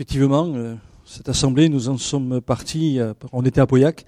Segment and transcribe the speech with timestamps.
[0.00, 4.06] Effectivement, euh, cette assemblée, nous en sommes partis, euh, on était à Pauillac.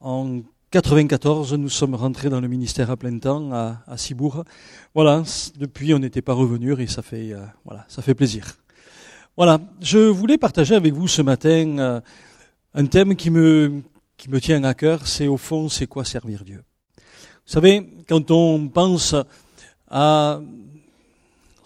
[0.00, 4.44] En 94, nous sommes rentrés dans le ministère à plein temps à, Cibourg.
[4.94, 5.22] Voilà,
[5.56, 8.58] depuis on n'était pas revenus et ça fait, euh, voilà, ça fait plaisir.
[9.34, 12.02] Voilà, je voulais partager avec vous ce matin
[12.74, 13.80] un thème qui me,
[14.18, 16.62] qui me tient à cœur, c'est au fond, c'est quoi servir Dieu?
[16.98, 19.14] Vous savez, quand on pense
[19.88, 20.42] à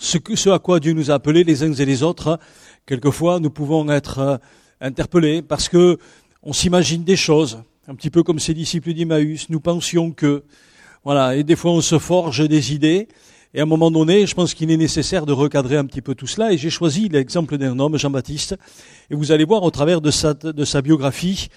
[0.02, 2.38] ce à quoi Dieu nous a appelés les uns et les autres,
[2.86, 4.36] quelquefois nous pouvons être euh,
[4.80, 5.98] interpellés parce que
[6.42, 10.42] on s'imagine des choses, un petit peu comme ces disciples d'Emmaüs, nous pensions que,
[11.04, 13.08] voilà, et des fois on se forge des idées,
[13.54, 16.14] et à un moment donné, je pense qu'il est nécessaire de recadrer un petit peu
[16.14, 18.56] tout cela, et j'ai choisi l'exemple d'un homme, Jean-Baptiste,
[19.10, 21.48] et vous allez voir au travers de sa, de sa biographie,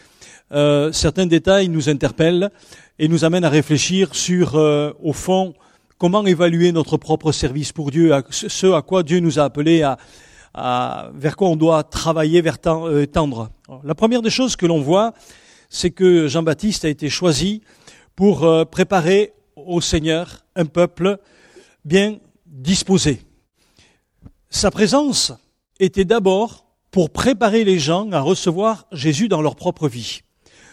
[0.51, 2.51] euh, certains détails nous interpellent
[2.99, 5.55] et nous amènent à réfléchir sur, euh, au fond,
[5.97, 9.97] comment évaluer notre propre service pour Dieu, ce à quoi Dieu nous a appelés à,
[10.55, 13.49] vers quoi on doit travailler, vers euh, tendre.
[13.83, 15.13] La première des choses que l'on voit,
[15.69, 17.61] c'est que Jean-Baptiste a été choisi
[18.15, 21.19] pour euh, préparer au Seigneur un peuple
[21.83, 23.21] bien disposé.
[24.49, 25.33] Sa présence
[25.79, 30.21] était d'abord pour préparer les gens à recevoir Jésus dans leur propre vie.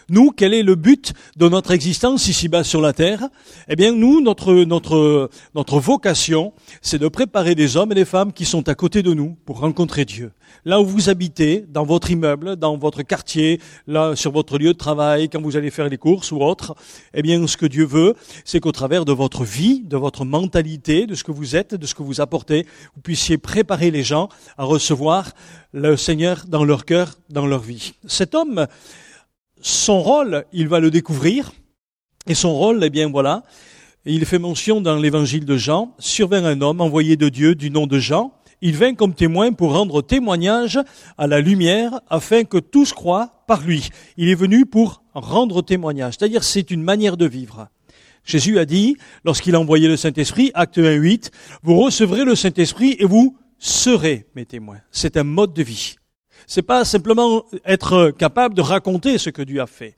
[0.08, 3.28] Nous, quel est le but de notre existence ici-bas sur la terre?
[3.68, 8.32] Eh bien, nous, notre, notre, notre vocation, c'est de préparer des hommes et des femmes
[8.32, 10.32] qui sont à côté de nous pour rencontrer Dieu.
[10.64, 14.78] Là où vous habitez, dans votre immeuble, dans votre quartier, là, sur votre lieu de
[14.78, 16.74] travail, quand vous allez faire les courses ou autre,
[17.14, 21.06] eh bien, ce que Dieu veut, c'est qu'au travers de votre vie, de votre mentalité,
[21.06, 24.28] de ce que vous êtes, de ce que vous apportez, vous puissiez préparer les gens
[24.58, 25.32] à recevoir
[25.72, 27.94] le Seigneur dans leur cœur, dans leur vie.
[28.06, 28.66] Cet homme,
[29.62, 31.52] son rôle, il va le découvrir.
[32.26, 33.42] Et son rôle, eh bien voilà,
[34.04, 37.86] il fait mention dans l'évangile de Jean, survint un homme envoyé de Dieu du nom
[37.86, 38.34] de Jean.
[38.60, 40.78] Il vint comme témoin pour rendre témoignage
[41.18, 43.88] à la lumière afin que tous croient par lui.
[44.16, 47.68] Il est venu pour rendre témoignage, c'est-à-dire c'est une manière de vivre.
[48.24, 51.32] Jésus a dit, lorsqu'il a envoyé le Saint-Esprit, acte 1, 8,
[51.64, 54.78] vous recevrez le Saint-Esprit et vous serez mes témoins.
[54.92, 55.96] C'est un mode de vie.
[56.54, 59.94] C'est pas simplement être capable de raconter ce que Dieu a fait.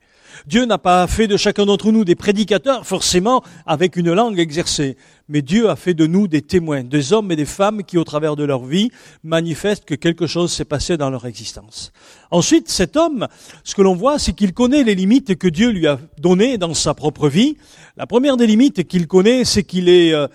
[0.47, 4.95] Dieu n'a pas fait de chacun d'entre nous des prédicateurs forcément avec une langue exercée,
[5.27, 8.05] mais Dieu a fait de nous des témoins, des hommes et des femmes qui au
[8.05, 8.89] travers de leur vie
[9.21, 11.91] manifestent que quelque chose s'est passé dans leur existence.
[12.31, 13.27] Ensuite, cet homme,
[13.65, 16.73] ce que l'on voit, c'est qu'il connaît les limites que Dieu lui a données dans
[16.73, 17.57] sa propre vie.
[17.97, 20.29] La première des limites qu'il connaît, c'est qu'il est, euh,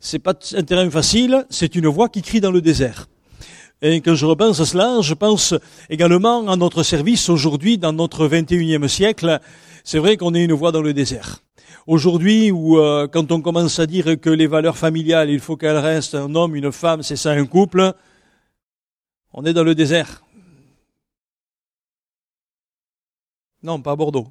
[0.00, 3.06] c'est pas un terrain facile, c'est une voix qui crie dans le désert.
[3.84, 5.54] Et quand je repense à cela, je pense
[5.90, 9.40] également à notre service aujourd'hui dans notre 21e siècle.
[9.82, 11.40] C'est vrai qu'on est une voie dans le désert.
[11.88, 15.78] Aujourd'hui, où euh, quand on commence à dire que les valeurs familiales, il faut qu'elles
[15.78, 17.92] restent un homme, une femme, c'est ça un couple,
[19.32, 20.22] on est dans le désert.
[23.64, 24.28] Non, pas à Bordeaux.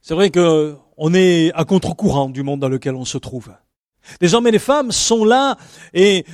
[0.00, 3.52] C'est vrai qu'on est à contre-courant du monde dans lequel on se trouve.
[4.20, 5.56] Les hommes et les femmes sont là
[5.94, 6.24] et,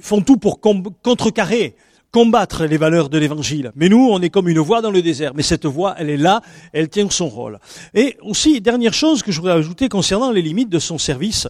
[0.00, 1.76] font tout pour contrecarrer,
[2.10, 3.72] combattre les valeurs de l'évangile.
[3.74, 5.32] Mais nous, on est comme une voix dans le désert.
[5.34, 7.58] Mais cette voix, elle est là, elle tient son rôle.
[7.94, 11.48] Et aussi, dernière chose que je voudrais ajouter concernant les limites de son service,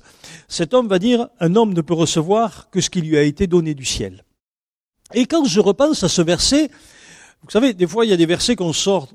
[0.49, 3.47] cet homme va dire, un homme ne peut recevoir que ce qui lui a été
[3.47, 4.25] donné du ciel.
[5.12, 6.71] Et quand je repense à ce verset,
[7.43, 9.09] vous savez, des fois, il y a des versets qu'on sort,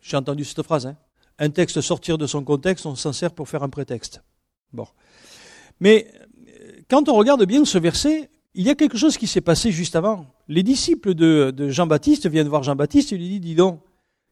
[0.00, 0.96] j'ai entendu cette phrase, hein,
[1.38, 4.22] un texte sortir de son contexte, on s'en sert pour faire un prétexte.
[4.72, 4.86] Bon.
[5.80, 6.10] Mais
[6.88, 9.96] quand on regarde bien ce verset, il y a quelque chose qui s'est passé juste
[9.96, 10.26] avant.
[10.48, 13.80] Les disciples de, Jean-Baptiste viennent voir Jean-Baptiste et lui disent, dis donc,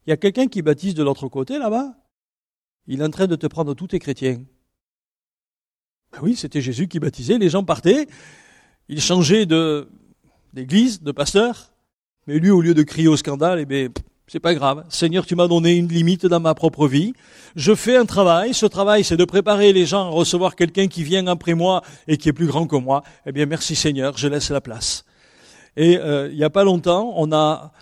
[0.06, 1.94] il y a quelqu'un qui baptise de l'autre côté là-bas.
[2.86, 4.42] Il est en train de te prendre tous tes chrétiens.
[6.12, 8.08] Ben oui, c'était Jésus qui baptisait, les gens partaient,
[8.88, 9.88] il changeait de,
[10.52, 11.72] d'église, de pasteur,
[12.26, 13.88] mais lui, au lieu de crier au scandale, eh bien,
[14.32, 14.84] c'est pas grave.
[14.90, 17.14] Seigneur, tu m'as donné une limite dans ma propre vie.
[17.56, 18.54] Je fais un travail.
[18.54, 22.16] Ce travail, c'est de préparer les gens à recevoir quelqu'un qui vient après moi et
[22.16, 23.02] qui est plus grand que moi.
[23.26, 25.04] Eh bien, merci Seigneur, je laisse la place.
[25.76, 27.72] Et euh, il n'y a pas longtemps, on a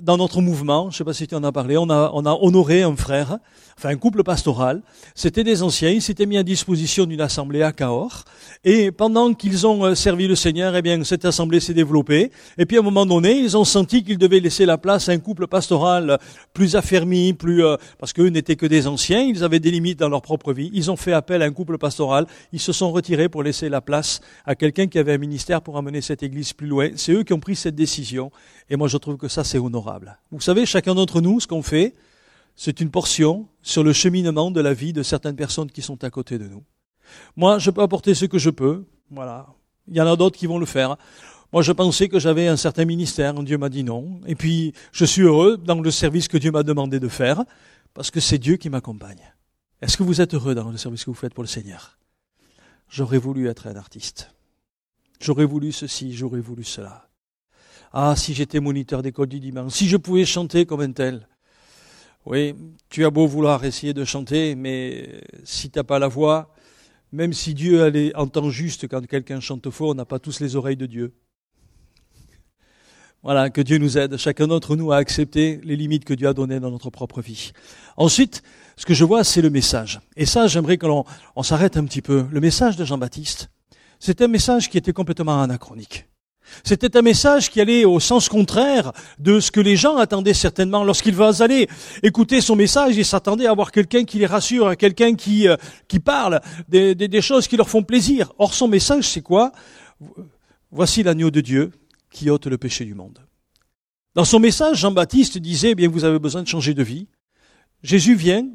[0.00, 2.24] dans notre mouvement, je ne sais pas si tu en as parlé, on a, on
[2.24, 3.38] a honoré un frère,
[3.76, 4.82] enfin un couple pastoral.
[5.14, 8.24] C'était des anciens, ils s'étaient mis à disposition d'une assemblée à Cahors.
[8.64, 12.30] Et pendant qu'ils ont euh, servi le Seigneur, eh bien, cette assemblée s'est développée.
[12.58, 15.12] Et puis à un moment donné, ils ont senti qu'ils devaient laisser la place à
[15.12, 16.18] un couple pastoral
[16.52, 20.08] plus affermi, plus euh, parce qu'eux n'étaient que des anciens, ils avaient des limites dans
[20.08, 20.70] leur propre vie.
[20.72, 22.26] Ils ont fait appel à un couple pastoral.
[22.52, 25.76] Ils se sont retirés pour laisser la place à quelqu'un qui avait un ministère pour
[25.76, 26.90] amener cette église plus loin.
[26.96, 28.30] C'est eux qui ont pris cette décision.
[28.70, 30.18] Et moi, je trouve que ça, c'est honorable.
[30.30, 31.94] Vous savez, chacun d'entre nous, ce qu'on fait,
[32.56, 36.10] c'est une portion sur le cheminement de la vie de certaines personnes qui sont à
[36.10, 36.64] côté de nous.
[37.36, 38.84] Moi, je peux apporter ce que je peux.
[39.10, 39.46] Voilà.
[39.88, 40.96] Il y en a d'autres qui vont le faire.
[41.52, 43.34] Moi, je pensais que j'avais un certain ministère.
[43.34, 44.20] Dieu m'a dit non.
[44.26, 47.44] Et puis, je suis heureux dans le service que Dieu m'a demandé de faire,
[47.92, 49.32] parce que c'est Dieu qui m'accompagne.
[49.80, 51.98] Est-ce que vous êtes heureux dans le service que vous faites pour le Seigneur?
[52.88, 54.30] J'aurais voulu être un artiste.
[55.20, 57.08] J'aurais voulu ceci, j'aurais voulu cela.
[57.92, 61.28] Ah, si j'étais moniteur d'école du dimanche, si je pouvais chanter comme un tel.
[62.26, 62.54] Oui,
[62.88, 66.54] tu as beau vouloir essayer de chanter, mais si tu n'as pas la voix,
[67.12, 70.76] même si Dieu entend juste quand quelqu'un chante fort, on n'a pas tous les oreilles
[70.76, 71.14] de Dieu.
[73.22, 76.34] Voilà, que Dieu nous aide, chacun d'entre nous, à accepter les limites que Dieu a
[76.34, 77.52] données dans notre propre vie.
[77.96, 78.42] Ensuite,
[78.76, 80.00] ce que je vois, c'est le message.
[80.16, 81.04] Et ça, j'aimerais qu'on
[81.36, 82.26] on, s'arrête un petit peu.
[82.30, 83.48] Le message de Jean-Baptiste,
[83.98, 86.06] c'est un message qui était complètement anachronique.
[86.62, 90.84] C'était un message qui allait au sens contraire de ce que les gens attendaient certainement.
[90.84, 91.68] Lorsqu'ils allaient
[92.02, 95.56] écouter son message, ils s'attendaient à avoir quelqu'un qui les rassure, quelqu'un qui, euh,
[95.88, 98.32] qui parle des, des, choses qui leur font plaisir.
[98.38, 99.52] Or, son message, c'est quoi?
[100.70, 101.70] Voici l'agneau de Dieu
[102.10, 103.18] qui ôte le péché du monde.
[104.14, 107.08] Dans son message, Jean-Baptiste disait, eh bien, vous avez besoin de changer de vie.
[107.82, 108.46] Jésus vient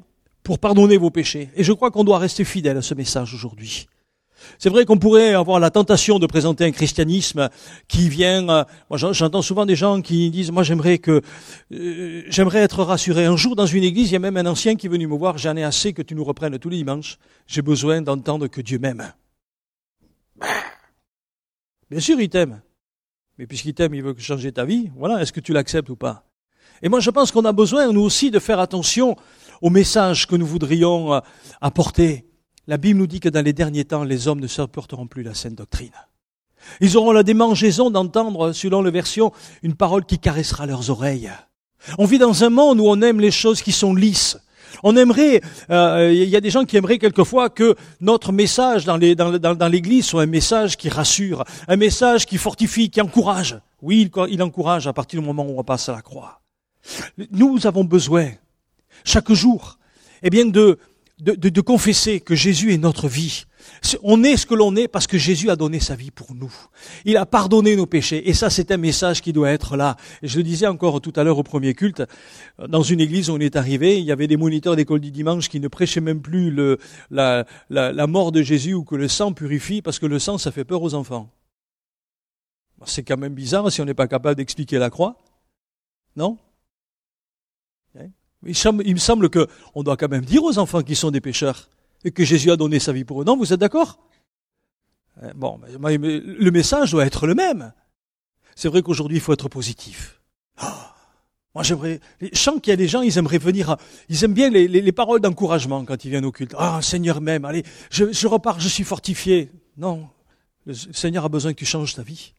[0.44, 1.50] pour pardonner vos péchés.
[1.56, 3.88] Et je crois qu'on doit rester fidèle à ce message aujourd'hui.
[4.58, 7.50] C'est vrai qu'on pourrait avoir la tentation de présenter un christianisme
[7.88, 8.48] qui vient.
[8.50, 11.22] Euh, moi, j'entends souvent des gens qui disent "Moi, j'aimerais que
[11.72, 14.76] euh, j'aimerais être rassuré." Un jour, dans une église, il y a même un ancien
[14.76, 15.38] qui est venu me voir.
[15.38, 17.18] J'en ai assez que tu nous reprennes tous les dimanches.
[17.48, 19.14] J'ai besoin d'entendre que Dieu m'aime.
[21.90, 22.62] Bien sûr, il t'aime.
[23.38, 24.92] Mais puisqu'il t'aime, il veut changer ta vie.
[24.96, 25.22] Voilà.
[25.22, 26.26] Est-ce que tu l'acceptes ou pas?
[26.82, 29.16] Et moi, je pense qu'on a besoin, nous aussi, de faire attention
[29.62, 31.20] au message que nous voudrions euh,
[31.62, 32.29] apporter
[32.70, 35.34] la Bible nous dit que dans les derniers temps, les hommes ne supporteront plus la
[35.34, 35.90] sainte doctrine.
[36.82, 39.32] Ils auront la démangeaison d'entendre, selon la version,
[39.64, 41.32] une parole qui caressera leurs oreilles.
[41.98, 44.38] On vit dans un monde où on aime les choses qui sont lisses.
[44.84, 48.98] On aimerait, euh, il y a des gens qui aimeraient quelquefois que notre message dans,
[49.68, 53.60] l'Église soit un message qui rassure, un message qui fortifie, qui encourage.
[53.82, 56.42] Oui, il, encourage à partir du moment où on passe à la croix.
[57.32, 58.30] Nous avons besoin,
[59.04, 59.80] chaque jour,
[60.22, 60.78] eh bien de,
[61.20, 63.46] de, de, confesser que Jésus est notre vie.
[64.04, 66.54] On est ce que l'on est parce que Jésus a donné sa vie pour nous.
[67.06, 68.30] Il a pardonné nos péchés.
[68.30, 69.98] Et ça, c'est un message qui doit être là.
[70.22, 72.04] Et je le disais encore tout à l'heure au premier culte,
[72.68, 75.50] dans une église où on est arrivé, il y avait des moniteurs d'école du dimanche
[75.50, 76.56] qui ne prêchaient même plus
[77.12, 80.52] la, la mort de Jésus ou que le sang purifie parce que le sang, ça
[80.52, 81.30] fait peur aux enfants.
[82.86, 85.18] C'est quand même bizarre si on n'est pas capable d'expliquer la croix.
[86.16, 86.38] Non?
[88.46, 91.70] Il, me semble qu'on doit quand même dire aux enfants qu'ils sont des pécheurs
[92.04, 93.26] et que Jésus a donné sa vie pour eux.
[93.26, 94.00] Non, vous êtes d'accord?
[95.22, 97.74] Eh, Bon, le message doit être le même.
[98.56, 100.22] C'est vrai qu'aujourd'hui, il faut être positif.
[100.58, 100.96] Ah,
[101.56, 102.00] moi, j'aimerais.
[102.22, 103.76] Je sens qu'il y a des gens, ils aimeraient venir.
[104.08, 106.56] Ils aiment bien les, les, paroles d'encouragement quand ils viennent au culte.
[106.58, 109.52] Ah, Seigneur même, allez, je repars, je suis fortifié.
[109.78, 110.10] Non,
[110.66, 112.34] le Seigneur a besoin que tu changes ta vie.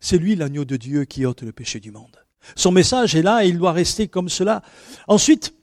[0.00, 2.23] C'est lui l'agneau de Dieu qui ôte le péché du monde.
[2.56, 4.62] Son message est là et il doit rester comme cela.
[5.08, 5.54] Ensuite,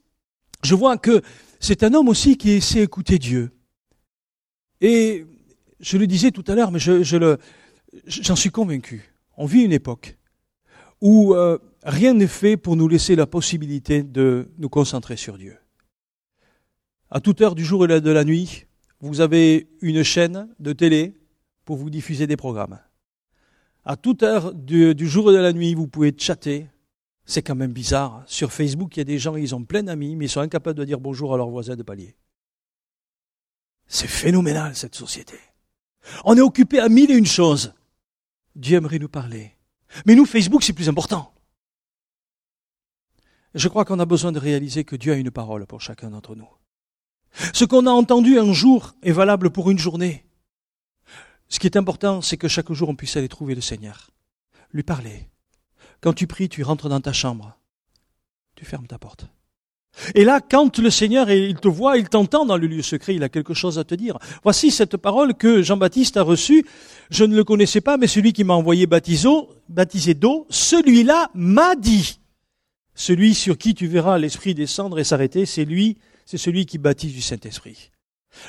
[0.63, 1.21] je vois que
[1.59, 3.51] c'est un homme aussi qui sait écouter Dieu.
[4.79, 5.25] Et
[5.79, 7.37] je le disais tout à l'heure, mais je, le,
[8.05, 9.13] j'en suis convaincu.
[9.37, 10.17] On vit une époque
[11.01, 15.57] où euh, rien n'est fait pour nous laisser la possibilité de nous concentrer sur Dieu.
[17.09, 18.65] À toute heure du jour et de la nuit,
[18.99, 21.15] vous avez une chaîne de télé
[21.65, 22.79] pour vous diffuser des programmes.
[23.83, 26.67] À toute heure du, jour et de la nuit, vous pouvez chatter.
[27.25, 28.23] C'est quand même bizarre.
[28.27, 30.77] Sur Facebook, il y a des gens, ils ont plein d'amis, mais ils sont incapables
[30.77, 32.15] de dire bonjour à leurs voisins de palier.
[33.87, 35.37] C'est phénoménal, cette société.
[36.23, 37.73] On est occupé à mille et une choses.
[38.55, 39.57] Dieu aimerait nous parler.
[40.05, 41.33] Mais nous, Facebook, c'est plus important.
[43.53, 46.35] Je crois qu'on a besoin de réaliser que Dieu a une parole pour chacun d'entre
[46.35, 46.47] nous.
[47.53, 50.25] Ce qu'on a entendu un jour est valable pour une journée.
[51.51, 54.09] Ce qui est important, c'est que chaque jour on puisse aller trouver le Seigneur,
[54.71, 55.27] lui parler.
[55.99, 57.57] Quand tu pries, tu rentres dans ta chambre,
[58.55, 59.27] tu fermes ta porte.
[60.15, 63.23] Et là, quand le Seigneur, il te voit, il t'entend dans le lieu secret, il
[63.23, 64.17] a quelque chose à te dire.
[64.43, 66.65] Voici cette parole que Jean-Baptiste a reçue.
[67.09, 72.21] Je ne le connaissais pas, mais celui qui m'a envoyé baptisé d'eau, celui-là m'a dit.
[72.95, 77.13] Celui sur qui tu verras l'Esprit descendre et s'arrêter, c'est lui, c'est celui qui baptise
[77.13, 77.91] du Saint-Esprit.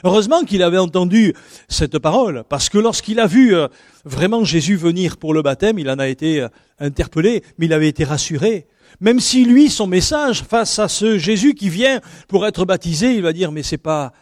[0.04, 1.34] Heureusement qu'il avait entendu
[1.68, 3.68] cette parole, parce que lorsqu'il a vu euh,
[4.04, 6.48] vraiment Jésus venir pour le baptême, il en a été euh,
[6.78, 8.66] interpellé, mais il avait été rassuré.
[9.00, 13.22] Même si lui, son message, face à ce Jésus qui vient pour être baptisé, il
[13.22, 14.12] va dire, mais c'est pas,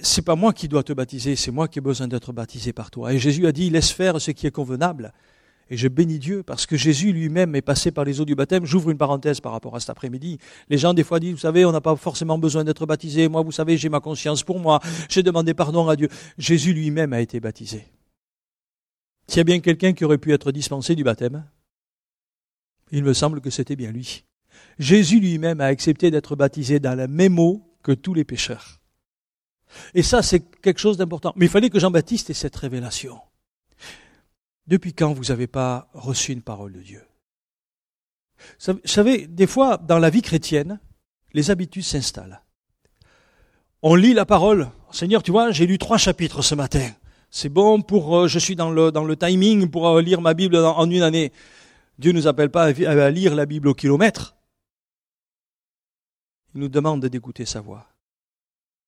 [0.00, 2.90] c'est pas moi qui dois te baptiser, c'est moi qui ai besoin d'être baptisé par
[2.90, 3.12] toi.
[3.12, 5.12] Et Jésus a dit, laisse faire ce qui est convenable.
[5.70, 8.66] Et je bénis Dieu parce que Jésus lui-même est passé par les eaux du baptême.
[8.66, 10.38] J'ouvre une parenthèse par rapport à cet après-midi.
[10.68, 13.28] Les gens des fois disent, vous savez, on n'a pas forcément besoin d'être baptisé.
[13.28, 14.80] Moi, vous savez, j'ai ma conscience pour moi.
[15.08, 16.08] J'ai demandé pardon à Dieu.
[16.36, 17.86] Jésus lui-même a été baptisé.
[19.26, 21.44] S'il y a bien quelqu'un qui aurait pu être dispensé du baptême,
[22.92, 24.24] il me semble que c'était bien lui.
[24.78, 28.80] Jésus lui-même a accepté d'être baptisé dans la même eau que tous les pécheurs.
[29.94, 31.32] Et ça, c'est quelque chose d'important.
[31.36, 33.18] Mais il fallait que Jean-Baptiste ait cette révélation.
[34.66, 37.02] Depuis quand vous n'avez pas reçu une parole de Dieu?
[38.66, 40.80] Vous savez, des fois, dans la vie chrétienne,
[41.32, 42.42] les habitudes s'installent.
[43.82, 44.70] On lit la parole.
[44.90, 46.90] Seigneur, tu vois, j'ai lu trois chapitres ce matin.
[47.30, 50.34] C'est bon pour, euh, je suis dans le, dans le timing pour euh, lire ma
[50.34, 51.32] Bible en une année.
[51.98, 54.36] Dieu ne nous appelle pas à lire la Bible au kilomètre.
[56.54, 57.88] Il nous demande d'écouter sa voix.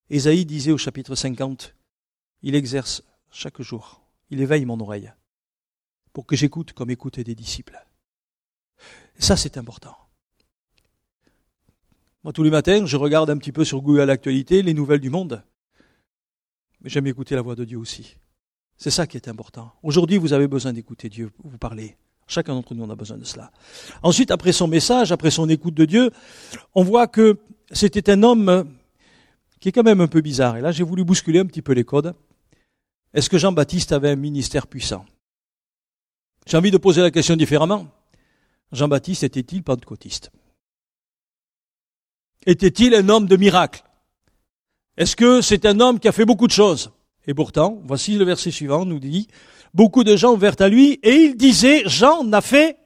[0.09, 1.75] Ésaïe disait au chapitre 50,
[2.43, 5.13] Il exerce chaque jour, il éveille mon oreille
[6.17, 7.79] pour que j'écoute comme écoutent des disciples.
[9.19, 9.95] ça, c'est important.
[12.25, 15.11] Moi, tous les matins, je regarde un petit peu sur Google Actualité les nouvelles du
[15.11, 15.45] monde.
[16.81, 18.17] Mais j'aime écouter la voix de Dieu aussi.
[18.79, 19.75] C'est ça qui est important.
[19.83, 21.99] Aujourd'hui, vous avez besoin d'écouter Dieu vous parler.
[22.27, 23.53] Chacun d'entre nous, on a besoin de cela.
[24.03, 26.11] Ensuite, après son message, après son écoute de Dieu,
[26.75, 27.39] on voit que
[27.73, 28.75] c'était un homme
[29.61, 30.57] qui est quand même un peu bizarre.
[30.57, 32.15] Et là, j'ai voulu bousculer un petit peu les codes.
[33.13, 35.05] Est-ce que Jean-Baptiste avait un ministère puissant?
[36.47, 37.89] J'ai envie de poser la question différemment.
[38.71, 40.31] Jean-Baptiste était-il pentecôtiste?
[42.47, 43.83] Était-il un homme de miracle?
[44.97, 46.93] Est-ce que c'est un homme qui a fait beaucoup de choses?
[47.27, 49.27] Et pourtant, voici le verset suivant, nous dit,
[49.75, 52.79] beaucoup de gens vinrent à lui et il disait, Jean n'a fait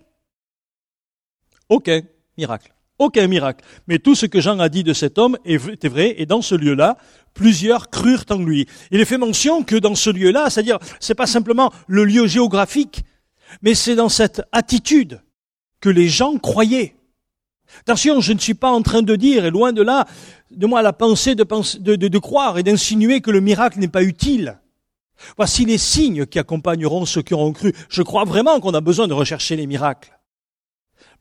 [1.69, 2.01] aucun
[2.39, 2.75] miracle.
[2.99, 3.65] Aucun miracle.
[3.87, 6.55] Mais tout ce que Jean a dit de cet homme était vrai, et dans ce
[6.55, 6.97] lieu-là,
[7.35, 8.67] plusieurs crurent en lui.
[8.91, 13.03] Il est fait mention que dans ce lieu-là, c'est-à-dire, c'est pas simplement le lieu géographique,
[13.63, 15.23] mais c'est dans cette attitude
[15.81, 16.95] que les gens croyaient.
[17.81, 20.07] Attention, je ne suis pas en train de dire, et loin de là,
[20.51, 24.59] de moi la pensée de, croire et d'insinuer que le miracle n'est pas utile.
[25.37, 27.75] Voici les signes qui accompagneront ceux qui auront cru.
[27.89, 30.19] Je crois vraiment qu'on a besoin de rechercher les miracles.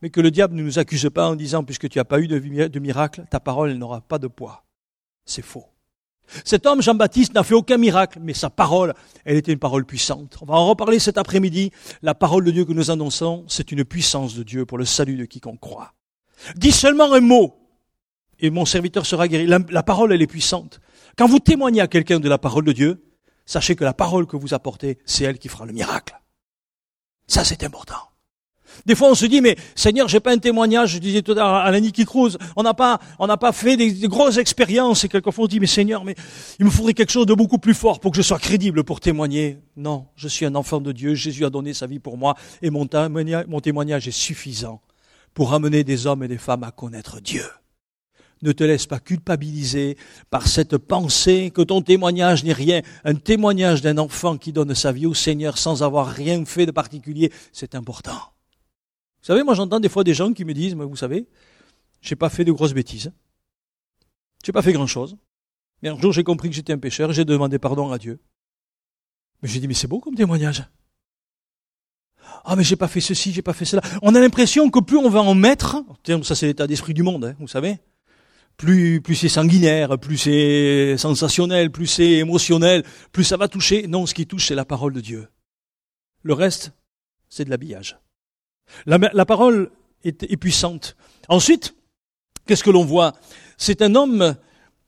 [0.01, 2.27] Mais que le diable ne nous accuse pas en disant, puisque tu n'as pas eu
[2.27, 4.63] de miracle, ta parole n'aura pas de poids.
[5.25, 5.65] C'est faux.
[6.45, 8.93] Cet homme, Jean-Baptiste, n'a fait aucun miracle, mais sa parole,
[9.25, 10.38] elle était une parole puissante.
[10.41, 11.71] On va en reparler cet après-midi.
[12.01, 15.15] La parole de Dieu que nous annonçons, c'est une puissance de Dieu pour le salut
[15.15, 15.93] de quiconque croit.
[16.55, 17.55] Dis seulement un mot,
[18.39, 19.45] et mon serviteur sera guéri.
[19.45, 20.79] La, la parole, elle est puissante.
[21.17, 23.03] Quand vous témoignez à quelqu'un de la parole de Dieu,
[23.45, 26.19] sachez que la parole que vous apportez, c'est elle qui fera le miracle.
[27.27, 28.08] Ça, c'est important.
[28.85, 30.93] Des fois, on se dit, mais Seigneur, j'ai pas un témoignage.
[30.93, 33.77] Je disais tout à à la Niki Cruz, on n'a pas, on n'a pas fait
[33.77, 35.03] des, grosses expériences.
[35.03, 36.15] Et quelquefois, on dit, mais Seigneur, mais
[36.59, 38.99] il me faudrait quelque chose de beaucoup plus fort pour que je sois crédible pour
[38.99, 39.59] témoigner.
[39.77, 41.13] Non, je suis un enfant de Dieu.
[41.15, 42.88] Jésus a donné sa vie pour moi et mon
[43.61, 44.81] témoignage est suffisant
[45.33, 47.45] pour amener des hommes et des femmes à connaître Dieu.
[48.41, 49.97] Ne te laisse pas culpabiliser
[50.29, 52.81] par cette pensée que ton témoignage n'est rien.
[53.03, 56.71] Un témoignage d'un enfant qui donne sa vie au Seigneur sans avoir rien fait de
[56.71, 58.31] particulier, c'est important.
[59.21, 61.27] Vous savez, moi j'entends des fois des gens qui me disent, vous savez,
[62.01, 63.11] j'ai pas fait de grosses bêtises.
[64.45, 65.17] J'ai pas fait grand chose.
[65.81, 68.19] Mais un jour j'ai compris que j'étais un pécheur, j'ai demandé pardon à Dieu.
[69.41, 70.63] Mais j'ai dit, mais c'est beau comme témoignage.
[72.45, 73.81] Ah, mais j'ai pas fait ceci, j'ai pas fait cela.
[74.01, 75.83] On a l'impression que plus on va en mettre,
[76.23, 77.79] ça c'est l'état d'esprit du monde, hein, vous savez,
[78.57, 83.88] plus, plus c'est sanguinaire, plus c'est sensationnel, plus c'est émotionnel, plus ça va toucher.
[83.88, 85.27] Non, ce qui touche, c'est la parole de Dieu.
[86.23, 86.73] Le reste,
[87.29, 87.97] c'est de l'habillage.
[88.85, 89.71] La, parole
[90.03, 90.95] est, est puissante.
[91.27, 91.75] Ensuite,
[92.45, 93.13] qu'est-ce que l'on voit?
[93.57, 94.35] C'est un homme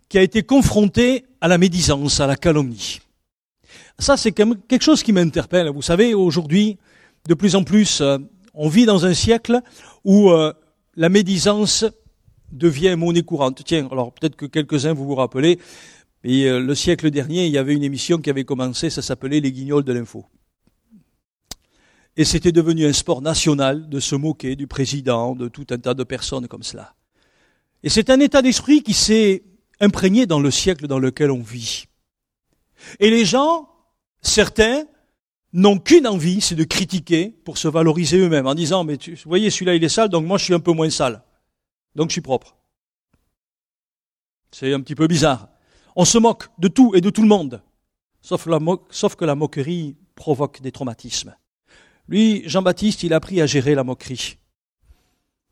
[0.10, 3.00] qui a été confronté à la médisance, à la calomnie.
[4.00, 5.70] Ça, c'est quelque chose qui m'interpelle.
[5.70, 6.78] Vous savez, aujourd'hui,
[7.28, 8.18] de plus en plus, euh,
[8.54, 9.62] on vit dans un siècle
[10.04, 10.54] où euh,
[10.96, 11.86] la médisance
[12.52, 13.62] devient monnaie courante.
[13.64, 15.60] Tiens, alors peut-être que quelques-uns vous vous rappelez,
[16.24, 19.40] mais euh, le siècle dernier, il y avait une émission qui avait commencé, ça s'appelait
[19.40, 20.26] Les Guignols de l'info.
[22.22, 25.96] Et c'était devenu un sport national de se moquer du président, de tout un tas
[25.96, 26.94] de personnes comme cela.
[27.82, 29.44] Et c'est un état d'esprit qui s'est
[29.80, 31.86] imprégné dans le siècle dans lequel on vit.
[33.00, 33.68] Et les gens,
[34.22, 34.84] certains,
[35.52, 39.22] n'ont qu'une envie, c'est de critiquer pour se valoriser eux-mêmes en disant, mais tu, vous
[39.26, 41.24] voyez, celui-là il est sale, donc moi je suis un peu moins sale.
[41.96, 42.56] Donc je suis propre.
[44.52, 45.50] C'est un petit peu bizarre.
[45.96, 47.64] On se moque de tout et de tout le monde,
[48.22, 51.36] sauf, que la moquerie provoque des traumatismes.
[52.08, 54.38] Lui, Jean-Baptiste, il a appris à gérer la moquerie.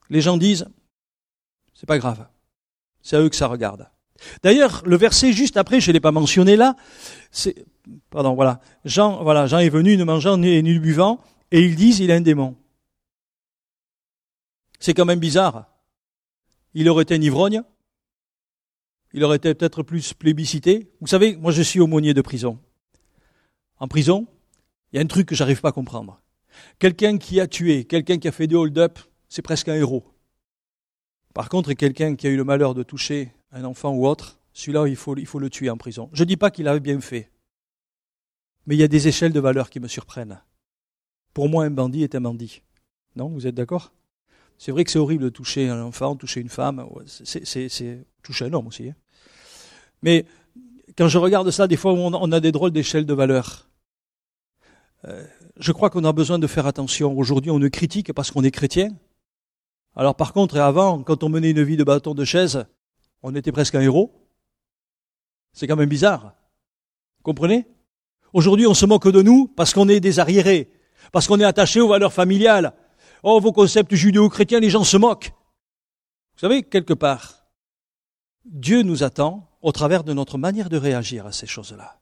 [0.09, 0.67] Les gens disent,
[1.73, 2.27] c'est pas grave.
[3.01, 3.89] C'est à eux que ça regarde.
[4.43, 6.75] D'ailleurs, le verset juste après, je ne l'ai pas mentionné là,
[7.31, 7.65] c'est,
[8.09, 8.59] pardon, voilà.
[8.83, 12.15] Jean, voilà, Jean est venu ne mangeant ni, ni buvant, et ils disent, il a
[12.15, 12.57] un démon.
[14.79, 15.69] C'est quand même bizarre
[16.73, 17.63] il aurait été un ivrogne,
[19.13, 20.91] il aurait été peut-être plus plébiscité.
[21.01, 22.59] Vous savez, moi je suis aumônier de prison.
[23.79, 24.27] En prison,
[24.91, 26.19] Il y a un truc que j'arrive pas à comprendre.
[26.79, 30.03] Quelqu'un qui a tué, quelqu'un qui a fait des hold-up, c'est presque un héros.
[31.33, 34.87] Par contre, quelqu'un qui a eu le malheur de toucher un enfant ou autre, celui-là,
[34.87, 36.09] il faut, il faut le tuer en prison.
[36.13, 37.31] Je ne dis pas qu'il avait bien fait.
[38.65, 40.41] Mais il y a des échelles de valeur qui me surprennent.
[41.33, 42.61] Pour moi, un bandit est un bandit.
[43.15, 43.93] Non, vous êtes d'accord?
[44.57, 48.53] C'est vrai que c'est horrible de toucher un enfant, toucher une femme, c'est toucher un
[48.53, 48.89] homme aussi.
[48.89, 48.95] Hein.
[50.01, 50.25] Mais
[50.97, 53.69] quand je regarde ça, des fois, on a des drôles d'échelles de valeur.
[55.05, 55.25] Euh,
[55.59, 57.15] je crois qu'on a besoin de faire attention.
[57.17, 58.89] Aujourd'hui, on ne critique parce qu'on est chrétien.
[59.95, 62.65] Alors par contre, avant, quand on menait une vie de bâton de chaise,
[63.21, 64.25] on était presque un héros.
[65.51, 66.33] C'est quand même bizarre.
[67.23, 67.67] Comprenez?
[68.31, 70.71] Aujourd'hui, on se moque de nous parce qu'on est des arriérés,
[71.11, 72.73] parce qu'on est attaché aux valeurs familiales.
[73.23, 75.33] Oh, vos concepts judéo-chrétiens, les gens se moquent.
[76.35, 77.47] Vous savez, quelque part,
[78.45, 81.99] Dieu nous attend au travers de notre manière de réagir à ces choses-là.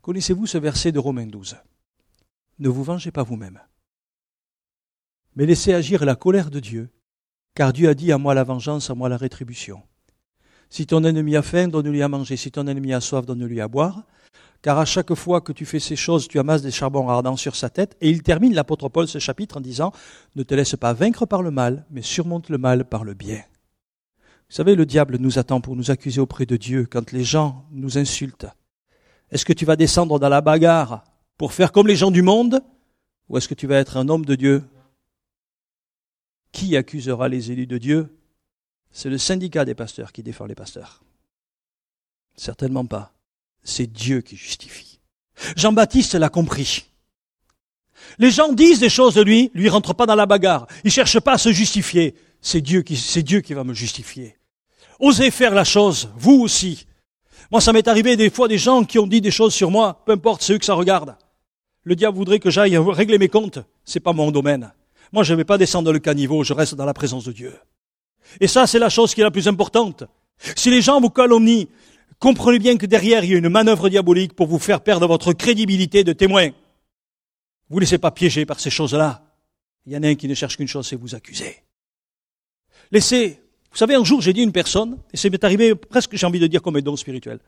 [0.00, 1.56] Connaissez-vous ce verset de Romains 12
[2.58, 3.60] Ne vous vengez pas vous-même,
[5.36, 6.90] mais laissez agir la colère de Dieu,
[7.54, 9.82] car Dieu a dit à moi la vengeance, à moi la rétribution.
[10.70, 12.36] Si ton ennemi a faim, donne-lui à manger.
[12.36, 14.02] Si ton ennemi a soif, donne-lui à boire.
[14.62, 17.54] Car à chaque fois que tu fais ces choses, tu amasses des charbons ardents sur
[17.54, 17.96] sa tête.
[18.00, 19.92] Et il termine l'apôtre Paul ce chapitre en disant,
[20.34, 23.42] ne te laisse pas vaincre par le mal, mais surmonte le mal par le bien.
[24.48, 27.66] Vous savez, le diable nous attend pour nous accuser auprès de Dieu quand les gens
[27.70, 28.46] nous insultent.
[29.30, 31.04] Est-ce que tu vas descendre dans la bagarre
[31.44, 32.62] pour faire comme les gens du monde
[33.28, 34.64] ou est-ce que tu vas être un homme de Dieu?
[36.52, 38.16] Qui accusera les élus de Dieu?
[38.90, 41.02] C'est le syndicat des pasteurs qui défend les pasteurs.
[42.34, 43.12] Certainement pas.
[43.62, 45.00] C'est Dieu qui justifie.
[45.54, 46.86] Jean-Baptiste l'a compris.
[48.16, 50.66] Les gens disent des choses de lui, lui rentre pas dans la bagarre.
[50.82, 52.14] Il cherche pas à se justifier.
[52.40, 54.38] C'est Dieu qui, c'est Dieu qui va me justifier.
[54.98, 56.86] Osez faire la chose, vous aussi.
[57.50, 60.02] Moi, ça m'est arrivé des fois des gens qui ont dit des choses sur moi,
[60.06, 61.18] peu importe, c'est eux que ça regarde.
[61.84, 63.58] Le diable voudrait que j'aille régler mes comptes.
[63.84, 64.72] C'est pas mon domaine.
[65.12, 67.54] Moi, je ne vais pas descendre le caniveau, je reste dans la présence de Dieu.
[68.40, 70.04] Et ça, c'est la chose qui est la plus importante.
[70.56, 71.68] Si les gens vous calomnient,
[72.18, 75.32] comprenez bien que derrière, il y a une manœuvre diabolique pour vous faire perdre votre
[75.32, 76.48] crédibilité de témoin.
[77.68, 79.22] Vous ne laissez pas piéger par ces choses-là.
[79.86, 81.62] Il y en a un qui ne cherche qu'une chose, c'est vous accuser.
[82.90, 83.40] Laissez
[83.74, 86.38] vous savez, un jour, j'ai dit à une personne, et c'est arrivé presque, j'ai envie
[86.38, 87.40] de dire, comme un don spirituel.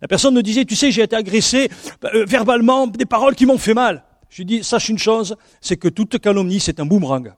[0.00, 1.68] La personne me disait, tu sais, j'ai été agressé
[2.04, 4.04] euh, verbalement, des paroles qui m'ont fait mal.
[4.30, 7.34] Je dis, sache une chose, c'est que toute calomnie, c'est un boomerang.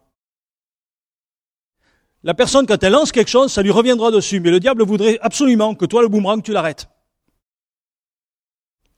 [2.22, 4.40] La personne, quand elle lance quelque chose, ça lui reviendra dessus.
[4.40, 6.86] Mais le diable voudrait absolument que toi, le boomerang, tu l'arrêtes.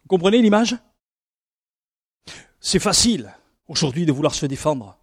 [0.02, 0.74] Vous comprenez l'image?
[2.58, 3.32] C'est facile,
[3.68, 4.98] aujourd'hui, de vouloir se défendre.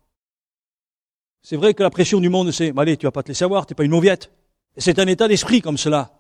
[1.44, 3.66] C'est vrai que la pression du monde, c'est, allez, tu vas pas te laisser avoir,
[3.66, 4.32] t'es pas une mauviette.
[4.78, 6.12] Et c'est un état d'esprit comme cela.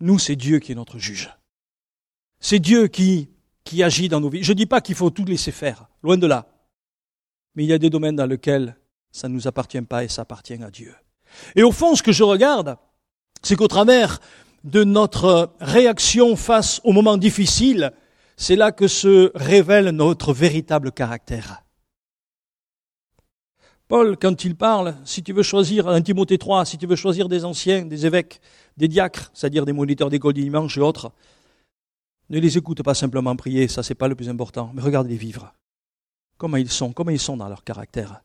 [0.00, 1.30] Nous, c'est Dieu qui est notre juge.
[2.40, 3.30] C'est Dieu qui,
[3.62, 4.42] qui agit dans nos vies.
[4.42, 6.48] Je dis pas qu'il faut tout laisser faire, loin de là.
[7.54, 8.76] Mais il y a des domaines dans lesquels
[9.12, 10.94] ça ne nous appartient pas et ça appartient à Dieu.
[11.54, 12.76] Et au fond, ce que je regarde,
[13.42, 14.20] c'est qu'au travers
[14.64, 17.92] de notre réaction face aux moments difficiles,
[18.36, 21.62] c'est là que se révèle notre véritable caractère.
[23.88, 27.26] Paul, quand il parle, si tu veux choisir, un Timothée 3, si tu veux choisir
[27.26, 28.38] des anciens, des évêques,
[28.76, 31.10] des diacres, c'est-à-dire des moniteurs d'école du et autres,
[32.28, 35.16] ne les écoute pas simplement prier, ça c'est pas le plus important, mais regarde les
[35.16, 35.54] vivre.
[36.36, 38.22] Comment ils sont, comment ils sont dans leur caractère.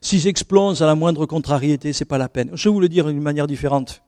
[0.00, 2.50] S'ils explosent à la moindre contrariété, c'est pas la peine.
[2.54, 4.04] Je vais vous le dire d'une manière différente.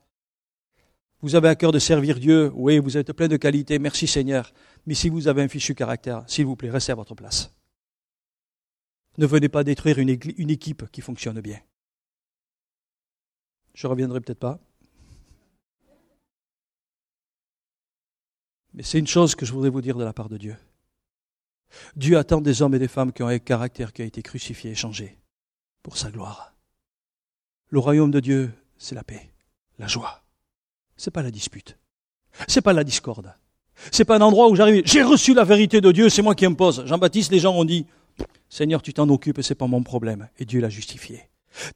[1.20, 4.52] Vous avez à cœur de servir Dieu, oui, vous êtes plein de qualités, merci Seigneur.
[4.86, 7.52] Mais si vous avez un fichu caractère, s'il vous plaît, restez à votre place.
[9.18, 11.60] Ne venez pas détruire une, équipe qui fonctionne bien.
[13.74, 14.58] Je reviendrai peut-être pas.
[18.74, 20.56] Mais c'est une chose que je voudrais vous dire de la part de Dieu.
[21.94, 24.70] Dieu attend des hommes et des femmes qui ont un caractère qui a été crucifié
[24.70, 25.18] et changé
[25.82, 26.54] pour sa gloire.
[27.68, 29.30] Le royaume de Dieu, c'est la paix,
[29.78, 30.22] la joie.
[30.96, 31.78] C'est pas la dispute.
[32.48, 33.34] C'est pas la discorde.
[33.90, 36.46] C'est pas un endroit où j'arrive, j'ai reçu la vérité de Dieu, c'est moi qui
[36.46, 36.84] impose.
[36.86, 37.86] Jean-Baptiste, les gens ont dit,
[38.52, 40.28] Seigneur, tu t'en occupes et c'est pas mon problème.
[40.38, 41.22] Et Dieu l'a justifié.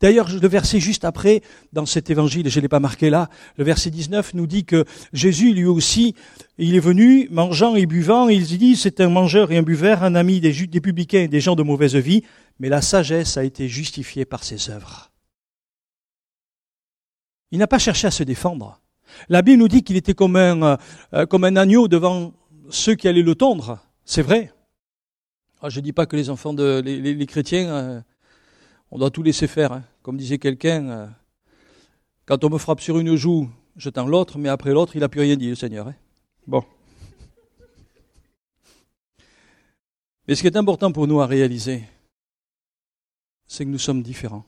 [0.03, 1.41] D'ailleurs, le verset juste après,
[1.73, 4.85] dans cet évangile, je ne l'ai pas marqué là, le verset 19 nous dit que
[5.15, 6.15] Jésus, lui aussi,
[6.59, 10.15] il est venu, mangeant et buvant, il dit, c'est un mangeur et un buveur, un
[10.15, 12.25] ami des, des publicains et des gens de mauvaise vie,
[12.59, 15.11] mais la sagesse a été justifiée par ses œuvres.
[17.53, 18.83] Il n'a pas cherché à se défendre.
[19.31, 20.77] La Bible nous dit qu'il était comme un,
[21.15, 22.35] euh, comme un agneau devant
[22.69, 23.79] ceux qui allaient le tondre.
[24.05, 24.53] C'est vrai.
[25.67, 28.01] Ah, je ne dis pas que les enfants de les, chrétiens, euh,
[28.93, 29.73] on doit tout laisser faire.
[29.73, 29.83] Hein.
[30.01, 31.07] Comme disait quelqu'un, euh,
[32.25, 35.09] quand on me frappe sur une joue, je tends l'autre, mais après l'autre, il n'a
[35.09, 35.89] plus rien dit, le Seigneur.
[35.89, 35.97] Hein.
[36.47, 36.63] Bon.
[40.29, 41.83] Mais ce qui est important pour nous à réaliser,
[43.49, 44.45] c'est que nous sommes différents.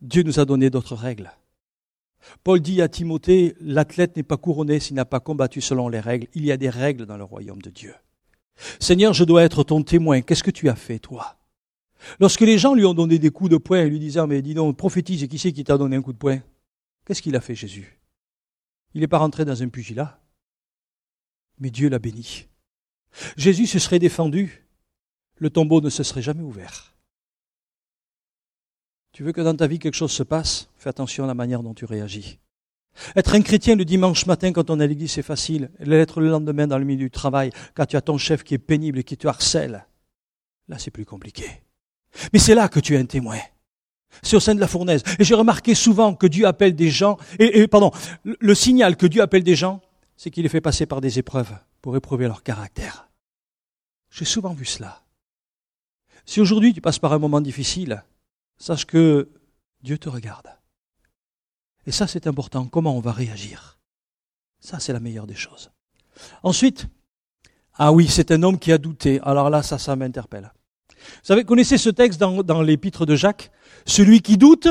[0.00, 1.32] Dieu nous a donné d'autres règles.
[2.44, 6.28] Paul dit à Timothée, l'athlète n'est pas couronné s'il n'a pas combattu selon les règles.
[6.34, 7.92] Il y a des règles dans le royaume de Dieu.
[8.80, 10.22] Seigneur, je dois être ton témoin.
[10.22, 11.36] Qu'est-ce que tu as fait, toi?
[12.20, 14.54] Lorsque les gens lui ont donné des coups de poing et lui disaient, mais dis
[14.54, 16.40] donc, prophétise, qui c'est qui t'a donné un coup de poing?
[17.04, 17.98] Qu'est-ce qu'il a fait, Jésus?
[18.94, 20.20] Il n'est pas rentré dans un pugilat,
[21.58, 22.46] mais Dieu l'a béni.
[23.36, 24.66] Jésus se serait défendu,
[25.36, 26.94] le tombeau ne se serait jamais ouvert.
[29.12, 30.68] Tu veux que dans ta vie quelque chose se passe?
[30.76, 32.38] Fais attention à la manière dont tu réagis.
[33.16, 35.70] Être un chrétien le dimanche matin quand on est à l'église, c'est facile.
[35.80, 38.58] L'être le lendemain dans le milieu du travail, quand tu as ton chef qui est
[38.58, 39.86] pénible et qui te harcèle,
[40.68, 41.44] là c'est plus compliqué.
[42.32, 43.38] Mais c'est là que tu es un témoin.
[44.22, 45.02] C'est au sein de la fournaise.
[45.18, 47.90] Et j'ai remarqué souvent que Dieu appelle des gens, et, pardon,
[48.24, 49.80] le signal que Dieu appelle des gens,
[50.16, 51.52] c'est qu'il les fait passer par des épreuves
[51.82, 53.08] pour éprouver leur caractère.
[54.10, 55.02] J'ai souvent vu cela.
[56.24, 58.04] Si aujourd'hui tu passes par un moment difficile,
[58.56, 59.28] sache que
[59.82, 60.48] Dieu te regarde.
[61.86, 62.66] Et ça, c'est important.
[62.66, 63.78] Comment on va réagir?
[64.60, 65.70] Ça, c'est la meilleure des choses.
[66.42, 66.86] Ensuite,
[67.74, 69.20] ah oui, c'est un homme qui a douté.
[69.22, 70.52] Alors là, ça, ça m'interpelle.
[70.88, 73.50] Vous savez, connaissez ce texte dans, dans l'épître de Jacques?
[73.84, 74.68] Celui qui doute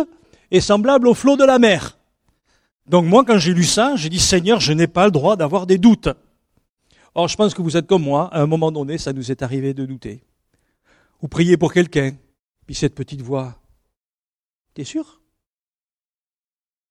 [0.49, 1.97] est semblable au flot de la mer.
[2.87, 5.67] Donc moi, quand j'ai lu ça, j'ai dit, Seigneur, je n'ai pas le droit d'avoir
[5.67, 6.09] des doutes.
[7.15, 9.43] Or, je pense que vous êtes comme moi, à un moment donné, ça nous est
[9.43, 10.23] arrivé de douter.
[11.21, 12.15] Ou prier pour quelqu'un,
[12.65, 13.55] puis cette petite voix,
[14.73, 15.21] t'es sûr?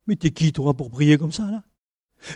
[0.06, 1.62] Mais t'es qui, toi, pour prier comme ça, là?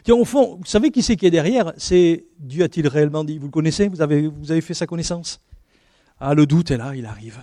[0.03, 1.73] Tiens, au fond, vous savez qui c'est qui est derrière?
[1.77, 3.39] C'est Dieu a-t-il réellement dit?
[3.39, 3.89] Vous le connaissez?
[3.89, 5.41] Vous avez, vous avez fait sa connaissance?
[6.19, 7.39] Ah, le doute est là, il arrive.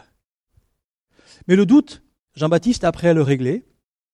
[1.47, 2.03] Mais le doute,
[2.35, 3.65] Jean-Baptiste, après à le régler,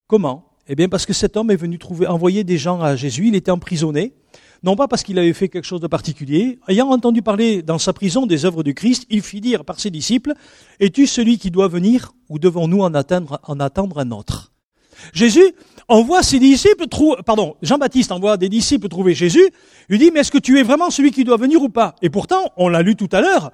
[0.06, 0.52] comment?
[0.68, 3.26] Eh bien, parce que cet homme est venu trouver, envoyer des gens à Jésus.
[3.26, 4.14] Il était emprisonné,
[4.62, 6.60] non pas parce qu'il avait fait quelque chose de particulier.
[6.68, 9.90] Ayant entendu parler dans sa prison des œuvres du Christ, il fit dire par ses
[9.90, 10.34] disciples
[10.78, 14.52] Es-tu celui qui doit venir, ou devons-nous en attendre, en attendre un autre?
[15.12, 15.54] Jésus
[15.88, 16.86] envoie ses disciples,
[17.24, 19.50] pardon, Jean-Baptiste envoie des disciples trouver Jésus.
[19.88, 21.96] Lui dit Mais est-ce que tu es vraiment celui qui doit venir ou pas?
[22.02, 23.50] Et pourtant, on l'a lu tout à l'heure.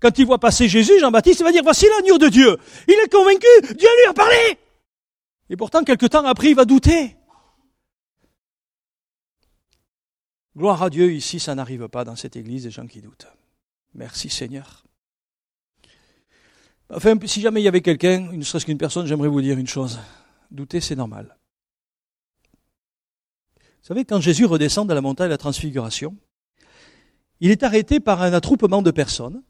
[0.00, 2.56] Quand il voit passer Jésus, Jean-Baptiste va dire Voici l'agneau de Dieu.
[2.88, 3.46] Il est convaincu.
[3.62, 4.58] Dieu lui a parlé.
[5.48, 7.16] Et pourtant, quelque temps après, il va douter.
[10.56, 13.26] Gloire à Dieu, ici, ça n'arrive pas dans cette église, des gens qui doutent.
[13.94, 14.84] Merci Seigneur.
[16.94, 19.66] Enfin, si jamais il y avait quelqu'un, ne serait-ce qu'une personne, j'aimerais vous dire une
[19.66, 19.98] chose.
[20.52, 21.36] Douter, c'est normal.
[23.56, 26.16] Vous savez, quand Jésus redescend de la montagne de la transfiguration,
[27.40, 29.42] il est arrêté par un attroupement de personnes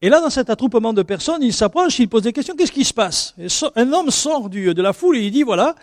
[0.00, 2.84] et là, dans cet attroupement de personnes, il s'approche, il pose des questions, qu'est-ce qui
[2.84, 3.34] se passe?
[3.74, 5.74] Un homme sort de la foule et il dit, voilà,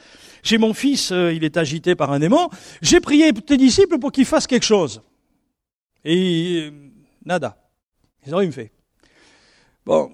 [0.42, 2.50] j'ai mon fils, euh, il est agité par un démon,
[2.82, 5.02] j'ai prié tes disciples pour qu'ils fassent quelque chose.
[6.06, 6.72] Et euh,
[7.26, 7.58] nada.
[8.26, 8.72] Ils ont rien fait.
[9.86, 10.10] Bon,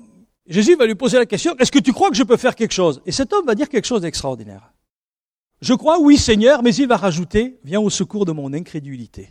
[0.47, 2.73] Jésus va lui poser la question, est-ce que tu crois que je peux faire quelque
[2.73, 3.01] chose?
[3.05, 4.73] Et cet homme va dire quelque chose d'extraordinaire.
[5.61, 9.29] Je crois, oui Seigneur, mais il va rajouter, viens au secours de mon incrédulité.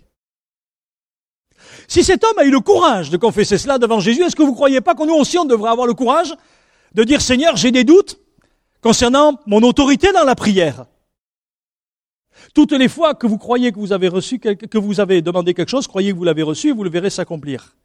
[1.89, 4.51] Si cet homme a eu le courage de confesser cela devant Jésus, est-ce que vous
[4.51, 6.35] ne croyez pas que nous aussi on devrait avoir le courage
[6.95, 8.19] de dire Seigneur, j'ai des doutes
[8.81, 10.87] concernant mon autorité dans la prière?
[12.55, 15.69] Toutes les fois que vous croyez que vous avez reçu, que vous avez demandé quelque
[15.69, 17.77] chose, croyez que vous l'avez reçu et vous le verrez s'accomplir.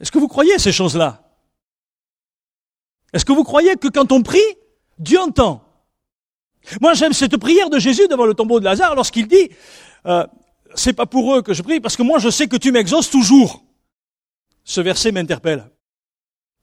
[0.00, 1.23] Est-ce que vous croyez ces choses-là?
[3.14, 4.40] Est-ce que vous croyez que quand on prie,
[4.98, 5.62] Dieu entend
[6.80, 9.50] Moi j'aime cette prière de Jésus devant le tombeau de Lazare lorsqu'il dit,
[10.06, 10.26] euh,
[10.74, 13.10] c'est pas pour eux que je prie, parce que moi je sais que tu m'exauces
[13.10, 13.64] toujours.
[14.64, 15.70] Ce verset m'interpelle,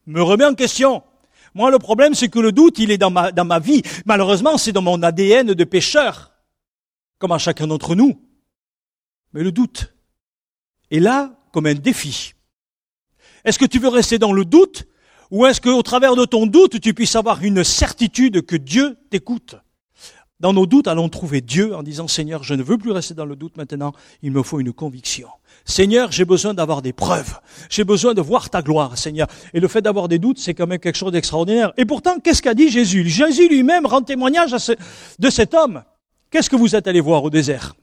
[0.06, 1.02] me remet en question.
[1.54, 3.82] Moi le problème c'est que le doute il est dans ma, dans ma vie.
[4.04, 6.32] Malheureusement c'est dans mon ADN de pécheur,
[7.18, 8.20] comme à chacun d'entre nous.
[9.32, 9.94] Mais le doute
[10.90, 12.34] est là comme un défi.
[13.42, 14.86] Est-ce que tu veux rester dans le doute
[15.32, 19.56] ou est-ce qu'au travers de ton doute, tu puisses avoir une certitude que Dieu t'écoute?
[20.40, 23.24] Dans nos doutes, allons trouver Dieu en disant, Seigneur, je ne veux plus rester dans
[23.24, 25.28] le doute maintenant, il me faut une conviction.
[25.64, 27.38] Seigneur, j'ai besoin d'avoir des preuves.
[27.70, 29.26] J'ai besoin de voir ta gloire, Seigneur.
[29.54, 31.72] Et le fait d'avoir des doutes, c'est quand même quelque chose d'extraordinaire.
[31.78, 33.08] Et pourtant, qu'est-ce qu'a dit Jésus?
[33.08, 34.54] Jésus lui-même rend témoignage
[35.18, 35.82] de cet homme.
[36.30, 37.74] Qu'est-ce que vous êtes allé voir au désert?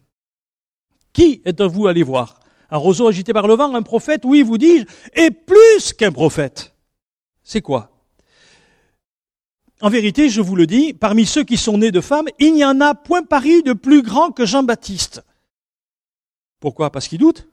[1.13, 2.41] Qui êtes-vous allé voir?
[2.69, 4.21] Un roseau agité par le vent, un prophète?
[4.23, 4.85] Oui, vous dis-je,
[5.15, 6.75] et plus qu'un prophète.
[7.49, 7.89] C'est quoi
[9.81, 12.65] en vérité, je vous le dis, parmi ceux qui sont nés de femmes, il n'y
[12.65, 15.23] en a point paru de plus grand que Jean-Baptiste.
[16.59, 16.91] Pourquoi?
[16.91, 17.47] Parce qu'il doute?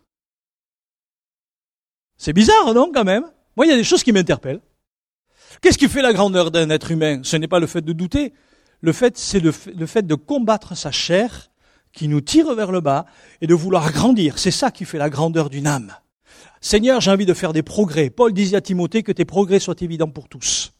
[2.16, 3.22] C'est bizarre, non, quand même?
[3.56, 4.60] Moi, il y a des choses qui m'interpellent.
[5.62, 7.20] Qu'est-ce qui fait la grandeur d'un être humain?
[7.22, 8.34] Ce n'est pas le fait de douter.
[8.80, 11.52] Le fait, c'est le, fait de combattre sa chair
[11.92, 13.06] qui nous tire vers le bas
[13.40, 14.40] et de vouloir grandir.
[14.40, 15.94] C'est ça qui fait la grandeur d'une âme.
[16.66, 18.10] Seigneur, j'ai envie de faire des progrès.
[18.10, 20.72] Paul disait à Timothée que tes progrès soient évidents pour tous.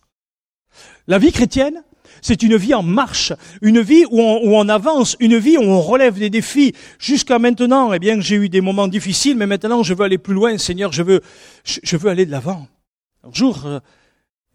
[1.06, 1.84] La vie chrétienne,
[2.22, 6.18] c'est une vie en marche, une vie où on, avance, une vie où on relève
[6.18, 6.74] des défis.
[6.98, 10.34] Jusqu'à maintenant, eh bien, j'ai eu des moments difficiles, mais maintenant, je veux aller plus
[10.34, 10.58] loin.
[10.58, 11.20] Seigneur, je veux,
[11.62, 12.66] je, veux aller de l'avant.
[13.22, 13.78] Un jour, euh,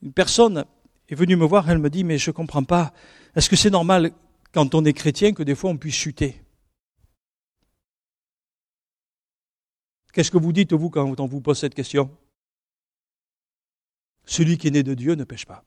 [0.04, 0.66] une personne
[1.08, 2.92] est venue me voir, elle me dit, mais je comprends pas.
[3.38, 4.12] Est-ce que c'est normal,
[4.52, 6.42] quand on est chrétien, que des fois on puisse chuter?
[10.14, 12.16] Qu'est-ce que vous dites, vous, quand on vous pose cette question?
[14.26, 15.64] Celui qui est né de Dieu ne pêche pas.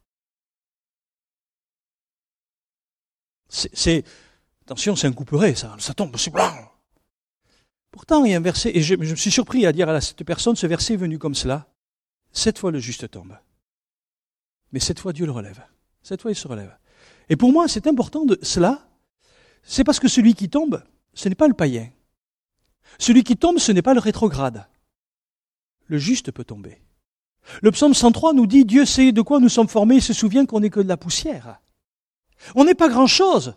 [3.49, 4.05] C'est,
[4.63, 6.53] attention, c'est un couperet, ça, tombe, c'est blanc.
[7.91, 10.25] Pourtant, il y a un verset, et je, me suis surpris à dire à cette
[10.25, 11.69] personne, ce verset est venu comme cela.
[12.33, 13.39] Cette fois, le juste tombe.
[14.73, 15.65] Mais cette fois, Dieu le relève.
[16.03, 16.77] Cette fois, il se relève.
[17.29, 18.89] Et pour moi, c'est important de cela.
[19.63, 20.83] C'est parce que celui qui tombe,
[21.15, 21.91] ce n'est pas le païen.
[22.99, 24.67] Celui qui tombe, ce n'est pas le rétrograde.
[25.87, 26.81] Le juste peut tomber.
[27.63, 30.47] Le psaume 103 nous dit Dieu sait de quoi nous sommes formés, il se souvient
[30.47, 31.61] qu'on n'est que de la poussière.
[32.55, 33.55] On n'est pas grand-chose.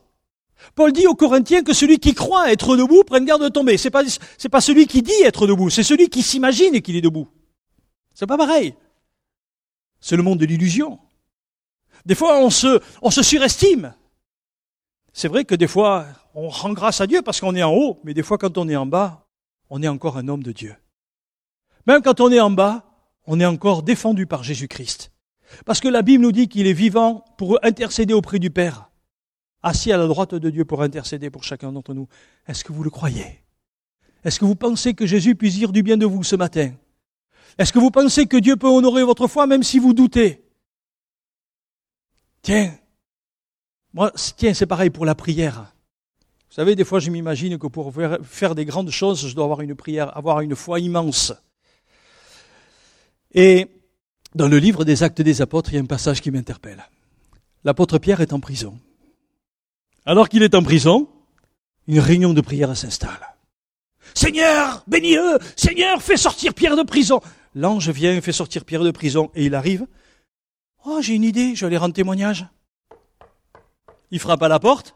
[0.75, 3.77] Paul dit aux Corinthiens que celui qui croit être debout prenne garde de tomber.
[3.77, 4.03] C'est pas,
[4.37, 7.27] c'est pas celui qui dit être debout, c'est celui qui s'imagine qu'il est debout.
[8.13, 8.73] C'est pas pareil.
[9.99, 10.99] C'est le monde de l'illusion.
[12.05, 13.93] Des fois, on se, on se surestime.
[15.13, 16.05] C'est vrai que des fois,
[16.39, 18.69] on rend grâce à Dieu parce qu'on est en haut, mais des fois, quand on
[18.69, 19.27] est en bas,
[19.71, 20.75] on est encore un homme de Dieu.
[21.87, 22.85] Même quand on est en bas,
[23.25, 25.11] on est encore défendu par Jésus-Christ.
[25.65, 28.91] Parce que la Bible nous dit qu'il est vivant pour intercéder auprès du Père,
[29.63, 32.07] assis à la droite de Dieu pour intercéder pour chacun d'entre nous.
[32.47, 33.43] Est-ce que vous le croyez?
[34.23, 36.71] Est-ce que vous pensez que Jésus puisse dire du bien de vous ce matin?
[37.57, 40.45] Est-ce que vous pensez que Dieu peut honorer votre foi même si vous doutez?
[42.43, 42.77] Tiens,
[43.91, 45.73] moi, tiens, c'est pareil pour la prière.
[46.57, 47.93] Vous savez, des fois, je m'imagine que pour
[48.23, 51.31] faire des grandes choses, je dois avoir une prière, avoir une foi immense.
[53.31, 53.67] Et
[54.33, 56.83] dans le livre des Actes des Apôtres, il y a un passage qui m'interpelle.
[57.63, 58.79] L'apôtre Pierre est en prison.
[60.03, 61.07] Alors qu'il est en prison,
[61.85, 63.35] une réunion de prière s'installe.
[64.15, 67.21] Seigneur, bénis-le Seigneur, fais sortir Pierre de prison
[67.53, 69.85] L'ange vient, fait sortir Pierre de prison, et il arrive.
[70.85, 72.47] Oh, j'ai une idée, je vais aller rendre témoignage.
[74.09, 74.95] Il frappe à la porte.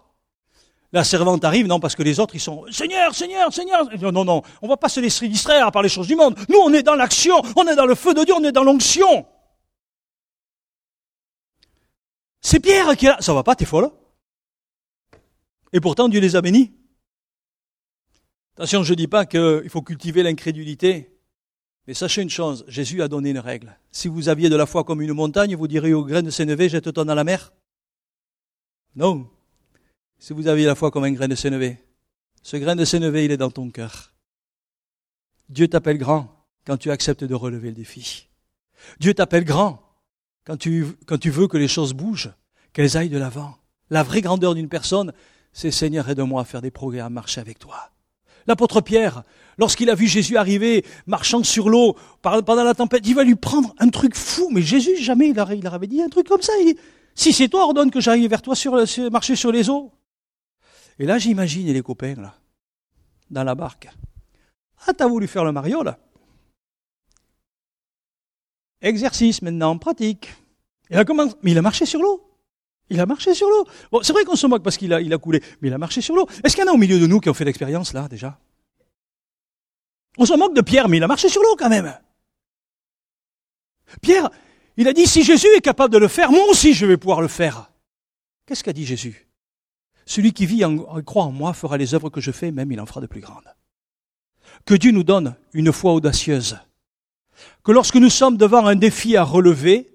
[0.94, 3.88] La servante arrive, non, parce que les autres, ils sont, Seigneur, Seigneur, Seigneur.
[4.02, 6.38] Non, non, non, on va pas se laisser distraire par les choses du monde.
[6.50, 8.64] Nous, on est dans l'action, on est dans le feu de Dieu, on est dans
[8.64, 9.26] l'onction.
[12.42, 13.18] C'est Pierre qui là.
[13.22, 13.90] Ça va pas, t'es folle.
[15.72, 16.74] Et pourtant, Dieu les a bénis.
[18.56, 21.18] Attention, je ne dis pas qu'il faut cultiver l'incrédulité.
[21.88, 23.78] Mais sachez une chose, Jésus a donné une règle.
[23.92, 26.68] Si vous aviez de la foi comme une montagne, vous diriez au grain de sénévé,
[26.70, 27.54] jette-toi dans la mer.
[28.96, 29.30] Non.
[30.22, 31.80] Si vous aviez la foi comme un grain de sénévé,
[32.44, 34.14] ce grain de sénévé, il est dans ton cœur.
[35.50, 38.28] Dieu t'appelle grand quand tu acceptes de relever le défi.
[39.00, 39.82] Dieu t'appelle grand
[40.46, 42.32] quand tu, quand tu veux que les choses bougent,
[42.72, 43.56] qu'elles aillent de l'avant.
[43.90, 45.12] La vraie grandeur d'une personne,
[45.54, 47.90] c'est Seigneur, aide-moi à faire des progrès, à marcher avec toi.
[48.46, 49.24] L'apôtre Pierre,
[49.58, 53.74] lorsqu'il a vu Jésus arriver, marchant sur l'eau, pendant la tempête, il va lui prendre
[53.80, 54.50] un truc fou.
[54.52, 56.54] Mais Jésus, jamais il leur avait dit un truc comme ça.
[57.16, 58.78] si c'est toi, ordonne que j'arrive vers toi sur,
[59.10, 59.92] marcher sur les eaux.
[61.02, 62.36] Et là, j'imagine les copains, là,
[63.32, 63.90] dans la barque.
[64.86, 65.98] Ah, t'as voulu faire le Mario, là
[68.82, 70.32] Exercice maintenant, pratique.
[70.92, 72.24] Il a commencé, mais il a marché sur l'eau.
[72.92, 73.66] Il a marché sur l'eau.
[73.92, 76.02] Bon, c'est vrai qu'on se moque parce qu'il a, a coulé, mais il a marché
[76.02, 76.28] sur l'eau.
[76.44, 78.40] Est-ce qu'il y en a au milieu de nous qui ont fait l'expérience là déjà?
[80.20, 81.98] On se moque de Pierre, mais il a marché sur l'eau quand même.
[84.04, 84.30] Pierre,
[84.78, 87.22] il a dit si Jésus est capable de le faire, moi aussi je vais pouvoir
[87.22, 87.72] le faire.
[88.46, 89.31] Qu'est-ce qu'a dit Jésus?
[90.06, 92.80] Celui qui vit en, croit en moi fera les œuvres que je fais, même il
[92.80, 93.54] en fera de plus grandes.
[94.66, 96.58] Que Dieu nous donne une foi audacieuse
[97.64, 99.90] que lorsque nous sommes devant un défi à relever,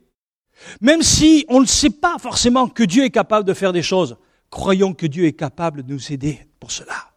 [0.80, 4.16] même si on ne sait pas forcément que Dieu est capable de faire des choses,
[4.50, 7.12] croyons que Dieu est capable de nous aider pour cela.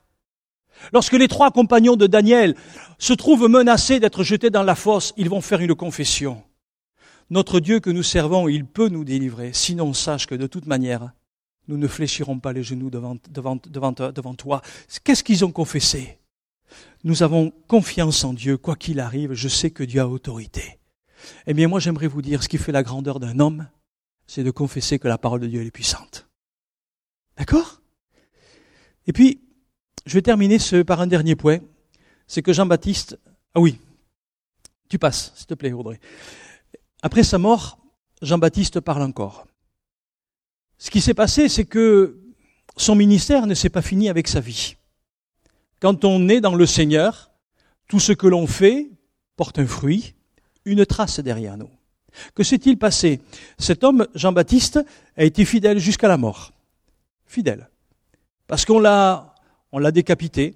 [0.93, 2.56] Lorsque les trois compagnons de Daniel
[2.97, 6.41] se trouvent menacés d'être jetés dans la fosse, ils vont faire une confession.
[7.30, 11.12] Notre Dieu que nous servons, il peut nous délivrer, sinon sache que de toute manière,
[11.70, 14.62] nous ne fléchirons pas les genoux devant, devant, devant, devant toi.
[15.04, 16.18] Qu'est-ce qu'ils ont confessé?
[17.04, 20.80] Nous avons confiance en Dieu, quoi qu'il arrive, je sais que Dieu a autorité.
[21.46, 23.70] Eh bien, moi, j'aimerais vous dire, ce qui fait la grandeur d'un homme,
[24.26, 26.28] c'est de confesser que la parole de Dieu est puissante.
[27.38, 27.82] D'accord?
[29.06, 29.40] Et puis,
[30.08, 31.60] je vais terminer ce, par un dernier point.
[32.26, 33.20] C'est que Jean-Baptiste,
[33.54, 33.80] ah oui,
[34.90, 36.00] tu passes, s'il te plaît, Audrey.
[37.04, 37.78] Après sa mort,
[38.24, 39.46] Jean-Baptiste parle encore.
[40.80, 42.18] Ce qui s'est passé, c'est que
[42.78, 44.76] son ministère ne s'est pas fini avec sa vie.
[45.82, 47.32] Quand on est dans le Seigneur,
[47.88, 48.89] tout ce que l'on fait
[49.36, 50.15] porte un fruit,
[50.63, 51.70] une trace derrière nous.
[52.34, 53.20] Que s'est-il passé?
[53.58, 54.80] Cet homme, Jean-Baptiste,
[55.18, 56.54] a été fidèle jusqu'à la mort.
[57.26, 57.70] Fidèle.
[58.48, 59.36] Parce qu'on l'a,
[59.72, 60.56] on l'a décapité.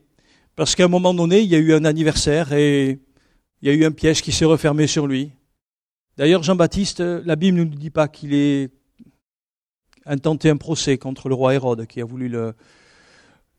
[0.56, 3.00] Parce qu'à un moment donné, il y a eu un anniversaire et
[3.62, 5.32] il y a eu un piège qui s'est refermé sur lui.
[6.18, 8.70] D'ailleurs, Jean-Baptiste, la Bible ne nous dit pas qu'il ait
[10.06, 12.56] intenté un procès contre le roi Hérode qui a voulu le,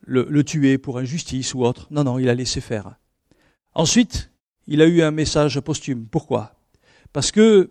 [0.02, 1.86] le, le tuer pour injustice ou autre.
[1.90, 2.96] Non, non, il a laissé faire.
[3.74, 4.30] Ensuite,
[4.66, 6.06] il a eu un message posthume.
[6.06, 6.54] Pourquoi?
[7.12, 7.70] Parce que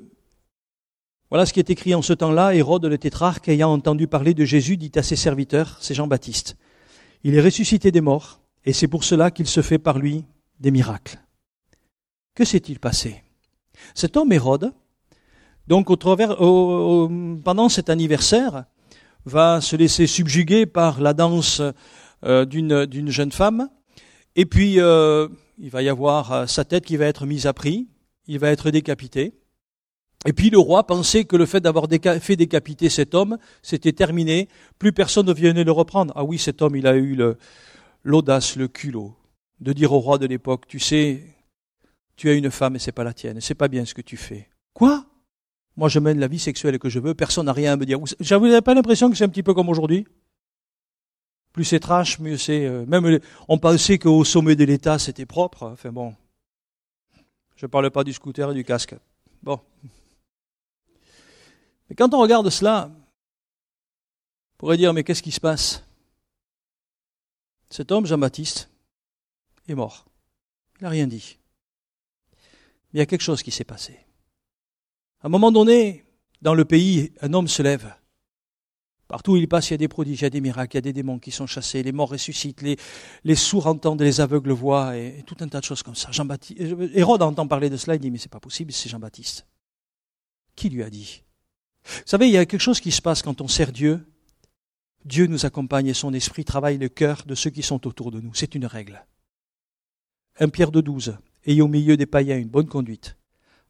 [1.29, 2.53] voilà ce qui est écrit en ce temps-là.
[2.53, 6.57] Hérode le tétrarque, ayant entendu parler de Jésus, dit à ses serviteurs, c'est Jean-Baptiste,
[7.23, 10.25] il est ressuscité des morts, et c'est pour cela qu'il se fait par lui
[10.59, 11.19] des miracles.
[12.35, 13.23] Que s'est-il passé?
[13.95, 14.73] Cet homme Hérode,
[15.67, 18.65] donc au travers, pendant cet anniversaire,
[19.25, 21.61] va se laisser subjuguer par la danse
[22.25, 23.69] euh, d'une jeune femme,
[24.35, 27.53] et puis euh, il va y avoir euh, sa tête qui va être mise à
[27.53, 27.87] prix,
[28.27, 29.33] il va être décapité.
[30.25, 31.87] Et puis le roi pensait que le fait d'avoir
[32.21, 34.47] fait décapiter cet homme, c'était terminé,
[34.79, 36.13] plus personne ne venait le reprendre.
[36.15, 37.19] Ah oui, cet homme, il a eu
[38.03, 39.17] l'audace, le, culot,
[39.59, 41.25] de dire au roi de l'époque, tu sais,
[42.15, 44.15] tu as une femme et c'est pas la tienne, c'est pas bien ce que tu
[44.15, 44.47] fais.
[44.73, 45.05] Quoi?
[45.75, 47.99] Moi je mène la vie sexuelle que je veux, personne n'a rien à me dire.
[47.99, 50.05] Vous n'avez pas l'impression que c'est un petit peu comme aujourd'hui
[51.51, 52.65] Plus c'est trash, mieux c'est...
[52.65, 55.63] Euh, même on pensait qu'au sommet de l'État c'était propre.
[55.63, 56.15] Enfin bon,
[57.55, 58.95] je ne parle pas du scooter et du casque.
[59.41, 59.59] Bon.
[61.89, 65.83] Mais quand on regarde cela, on pourrait dire, mais qu'est-ce qui se passe?
[67.69, 68.69] Cet homme, Jean-Baptiste,
[69.67, 70.05] est mort.
[70.79, 71.37] Il n'a rien dit.
[72.91, 73.97] Mais il y a quelque chose qui s'est passé.
[75.23, 76.03] À un moment donné,
[76.41, 77.95] dans le pays, un homme se lève.
[79.07, 80.77] Partout où il passe, il y a des prodiges, il y a des miracles, il
[80.77, 84.51] y a des démons qui sont chassés, les morts ressuscitent, les, sourds entendent, les aveugles
[84.51, 86.11] voient, et, tout un tas de choses comme ça.
[86.11, 86.59] Jean-Baptiste,
[86.93, 89.47] Hérode entend parler de cela, il dit, mais c'est pas possible, c'est Jean-Baptiste.
[90.57, 91.23] Qui lui a dit?
[91.85, 94.05] Vous savez, il y a quelque chose qui se passe quand on sert Dieu.
[95.05, 98.19] Dieu nous accompagne et son esprit travaille le cœur de ceux qui sont autour de
[98.19, 98.33] nous.
[98.33, 99.05] C'est une règle.
[100.37, 101.17] Un Pierre de douze.
[101.45, 103.15] Ayez au milieu des païens une bonne conduite,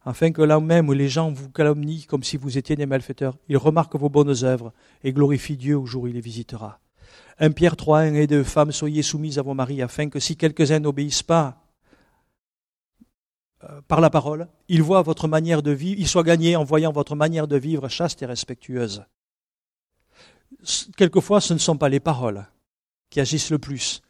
[0.05, 3.57] afin que là même les gens vous calomnient comme si vous étiez des malfaiteurs, ils
[3.57, 6.79] remarquent vos bonnes œuvres et glorifient Dieu au jour où il les visitera.
[7.39, 10.37] Un Pierre 3, 1 et deux femmes, soyez soumises à vos maris, afin que si
[10.37, 11.63] quelques-uns n'obéissent pas
[13.63, 16.91] euh, par la parole, il voit votre manière de vivre, il soit gagné en voyant
[16.91, 19.05] votre manière de vivre chaste et respectueuse.
[20.95, 22.45] Quelquefois, ce ne sont pas les paroles
[23.09, 24.01] qui agissent le plus,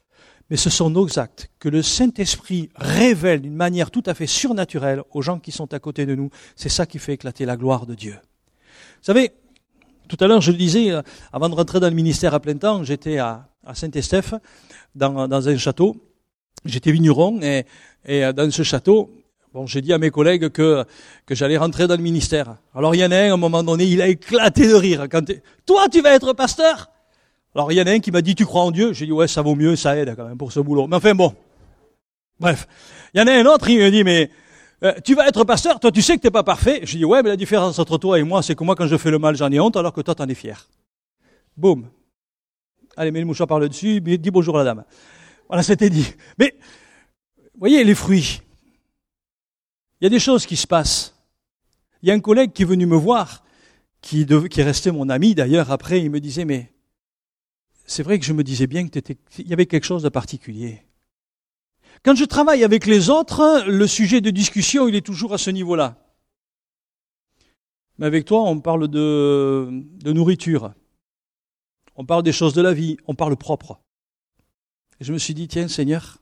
[0.49, 5.01] mais ce sont nos actes que le Saint-Esprit révèle d'une manière tout à fait surnaturelle
[5.11, 6.29] aux gens qui sont à côté de nous.
[6.55, 8.13] C'est ça qui fait éclater la gloire de Dieu.
[8.13, 9.31] Vous savez,
[10.07, 11.01] tout à l'heure, je le disais, euh,
[11.31, 14.33] avant de rentrer dans le ministère à plein temps, j'étais à, Saint-Estèphe,
[14.95, 15.95] dans, un château.
[16.65, 17.65] J'étais vigneron et,
[18.05, 19.09] et euh, dans ce château,
[19.53, 20.83] Bon, j'ai dit à mes collègues que,
[21.27, 22.55] que j'allais rentrer dans le ministère.
[22.73, 25.05] Alors il y en a un, à un moment donné, il a éclaté de rire.
[25.11, 25.21] Quand
[25.67, 26.89] Toi, tu vas être pasteur
[27.55, 28.93] Alors il y en a un qui m'a dit, tu crois en Dieu?
[28.93, 30.87] J'ai dit, ouais, ça vaut mieux, ça aide quand même pour ce boulot.
[30.87, 31.35] Mais enfin bon,
[32.39, 32.67] bref.
[33.13, 34.31] Il y en a un autre, il me dit, mais
[34.83, 36.81] euh, tu vas être pasteur, toi tu sais que t'es pas parfait.
[36.83, 38.97] J'ai dit, ouais, mais la différence entre toi et moi, c'est que moi, quand je
[38.97, 40.67] fais le mal, j'en ai honte, alors que toi, t'en es fier.
[41.55, 41.89] Boum.
[42.97, 44.83] Allez, mets le mouchoir par le dessus, dis bonjour à la dame.
[45.47, 46.13] Voilà, c'était dit.
[46.39, 46.55] Mais,
[47.57, 48.41] voyez, les fruits,
[50.01, 51.15] il y a des choses qui se passent.
[52.01, 53.43] Il y a un collègue qui est venu me voir,
[54.01, 56.72] qui, qui est resté mon ami d'ailleurs après, il me disait, mais
[57.93, 60.83] c'est vrai que je me disais bien qu'il y avait quelque chose de particulier.
[62.03, 65.51] Quand je travaille avec les autres, le sujet de discussion, il est toujours à ce
[65.51, 65.97] niveau-là.
[67.99, 69.69] Mais avec toi, on parle de,
[70.05, 70.73] nourriture.
[71.95, 72.97] On parle des choses de la vie.
[73.05, 73.79] On parle propre.
[74.99, 76.17] Et je me suis dit, tiens, Seigneur,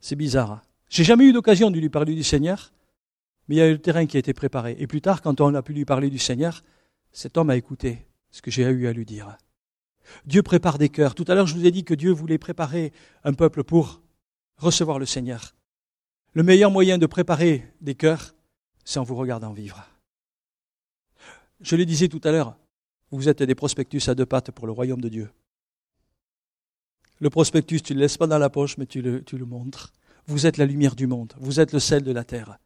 [0.00, 0.62] c'est bizarre.
[0.88, 2.72] J'ai jamais eu l'occasion de lui parler du Seigneur,
[3.46, 4.74] mais il y a eu le terrain qui a été préparé.
[4.80, 6.64] Et plus tard, quand on a pu lui parler du Seigneur,
[7.12, 9.38] cet homme a écouté ce que j'ai eu à lui dire.
[10.24, 11.14] Dieu prépare des cœurs.
[11.14, 12.92] Tout à l'heure, je vous ai dit que Dieu voulait préparer
[13.24, 14.02] un peuple pour
[14.58, 15.54] recevoir le Seigneur.
[16.32, 18.34] Le meilleur moyen de préparer des cœurs,
[18.84, 19.84] c'est en vous regardant vivre.
[21.60, 22.56] Je le disais tout à l'heure,
[23.10, 25.30] vous êtes des prospectus à deux pattes pour le royaume de Dieu.
[27.18, 29.92] Le prospectus, tu ne le laisses pas dans la poche, mais tu le, montres.
[30.26, 31.32] Vous êtes la lumière du monde.
[31.38, 32.58] Vous êtes le sel de la terre.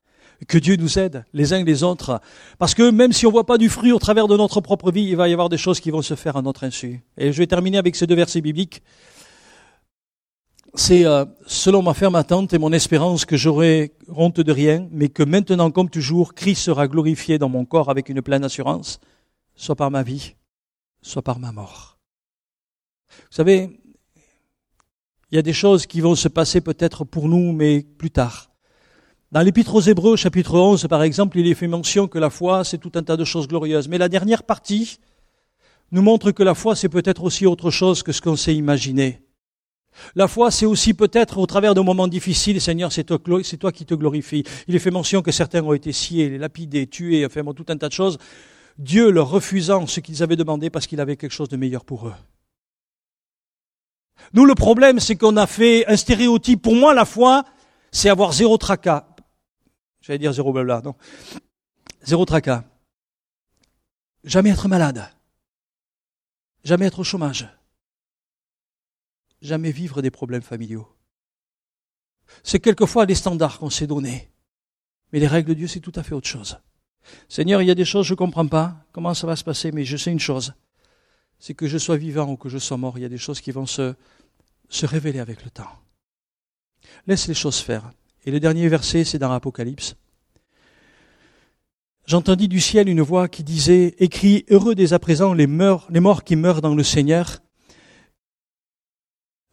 [0.49, 2.21] Que Dieu nous aide, les uns les autres.
[2.59, 4.91] Parce que même si on ne voit pas du fruit au travers de notre propre
[4.91, 7.03] vie, il va y avoir des choses qui vont se faire à notre insu.
[7.19, 8.83] Et je vais terminer avec ces deux versets bibliques.
[10.75, 15.09] C'est euh, selon ma ferme attente et mon espérance que j'aurai honte de rien, mais
[15.09, 19.01] que maintenant, comme toujours, Christ sera glorifié dans mon corps avec une pleine assurance,
[19.57, 20.37] soit par ma vie,
[21.03, 21.99] soit par ma mort.
[23.11, 23.81] Vous savez,
[25.31, 28.50] il y a des choses qui vont se passer peut-être pour nous, mais plus tard.
[29.33, 32.65] Dans l'Épître aux Hébreux, chapitre 11, par exemple, il est fait mention que la foi,
[32.65, 33.87] c'est tout un tas de choses glorieuses.
[33.87, 34.99] Mais la dernière partie
[35.93, 39.23] nous montre que la foi, c'est peut-être aussi autre chose que ce qu'on s'est imaginé.
[40.17, 43.95] La foi, c'est aussi peut-être au travers de moments difficiles, Seigneur, c'est toi, qui te
[43.95, 44.43] glorifie.
[44.67, 47.89] Il est fait mention que certains ont été sciés, lapidés, tués, enfin tout un tas
[47.89, 48.19] de choses.
[48.79, 52.09] Dieu leur refusant ce qu'ils avaient demandé parce qu'il avait quelque chose de meilleur pour
[52.09, 52.15] eux.
[54.33, 56.63] Nous, le problème, c'est qu'on a fait un stéréotype.
[56.63, 57.45] Pour moi, la foi,
[57.93, 59.07] c'est avoir zéro tracas.
[60.01, 60.95] J'allais dire zéro blabla, non.
[62.03, 62.65] Zéro tracas.
[64.25, 65.11] Jamais être malade.
[66.65, 67.49] Jamais être au chômage.
[69.41, 70.89] Jamais vivre des problèmes familiaux.
[72.43, 74.31] C'est quelquefois les standards qu'on s'est donnés.
[75.13, 76.59] Mais les règles de Dieu, c'est tout à fait autre chose.
[77.29, 78.85] Seigneur, il y a des choses je ne comprends pas.
[78.93, 79.73] Comment ça va se passer?
[79.73, 80.55] Mais je sais une chose.
[81.39, 83.41] C'est que je sois vivant ou que je sois mort, il y a des choses
[83.41, 83.95] qui vont se,
[84.69, 85.71] se révéler avec le temps.
[87.07, 87.91] Laisse les choses faire.
[88.25, 89.97] Et le dernier verset, c'est dans l'Apocalypse.
[92.07, 96.25] J'entendis du ciel une voix qui disait, écrit, heureux dès à présent les, les morts
[96.25, 97.39] qui meurent dans le Seigneur.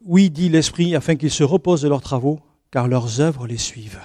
[0.00, 2.40] Oui, dit l'Esprit, afin qu'ils se reposent de leurs travaux,
[2.70, 4.00] car leurs œuvres les suivent.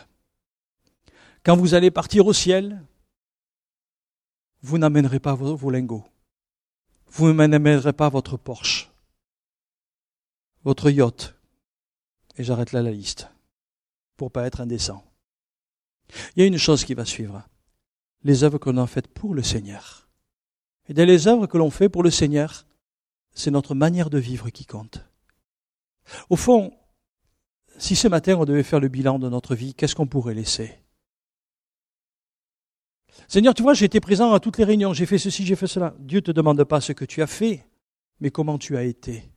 [1.43, 2.83] Quand vous allez partir au ciel,
[4.61, 6.05] vous n'amènerez pas vos, vos lingots.
[7.07, 8.91] Vous n'amènerez pas votre Porsche,
[10.63, 11.35] votre yacht.
[12.37, 13.29] Et j'arrête là la liste,
[14.17, 15.03] pour pas être indécent.
[16.35, 17.43] Il y a une chose qui va suivre
[18.23, 20.07] les œuvres que l'on a faites pour le Seigneur.
[20.87, 22.65] Et dans les œuvres que l'on fait pour le Seigneur,
[23.33, 25.05] c'est notre manière de vivre qui compte.
[26.29, 26.73] Au fond,
[27.77, 30.79] si ce matin on devait faire le bilan de notre vie, qu'est-ce qu'on pourrait laisser?
[33.27, 35.67] Seigneur, tu vois, j'ai été présent à toutes les réunions, j'ai fait ceci, j'ai fait
[35.67, 35.95] cela.
[35.99, 37.65] Dieu ne te demande pas ce que tu as fait,
[38.19, 39.32] mais comment tu as été.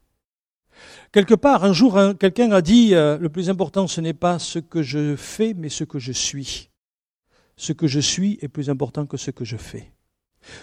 [1.12, 4.58] Quelque part, un jour, quelqu'un a dit, euh, le plus important, ce n'est pas ce
[4.58, 6.70] que je fais, mais ce que je suis
[7.56, 9.92] ce que je suis est plus important que ce que je fais.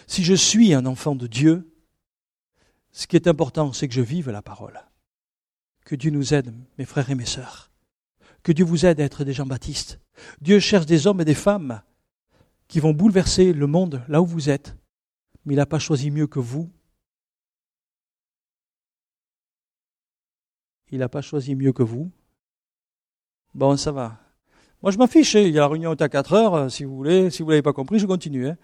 [0.08, 1.70] Si je suis un enfant de Dieu,
[2.92, 4.80] ce qui est important, c'est que je vive la parole.
[5.86, 7.72] Que Dieu nous aide, mes frères et mes sœurs.
[8.44, 10.00] Que Dieu vous aide à être des Jean-Baptiste.
[10.42, 11.82] Dieu cherche des hommes et des femmes
[12.68, 14.78] qui vont bouleverser le monde là où vous êtes.
[15.46, 16.72] Mais il n'a pas choisi mieux que vous.
[20.94, 22.12] Il n'a pas choisi mieux que vous.
[23.56, 24.20] Bon, ça va.
[24.84, 25.36] Moi, je m'en fiche.
[25.36, 25.40] Hein.
[25.40, 26.54] Il y a la réunion à 4 heures.
[26.54, 28.48] Euh, si vous voulez, si vous l'avez pas compris, je continue.
[28.48, 28.58] Hein.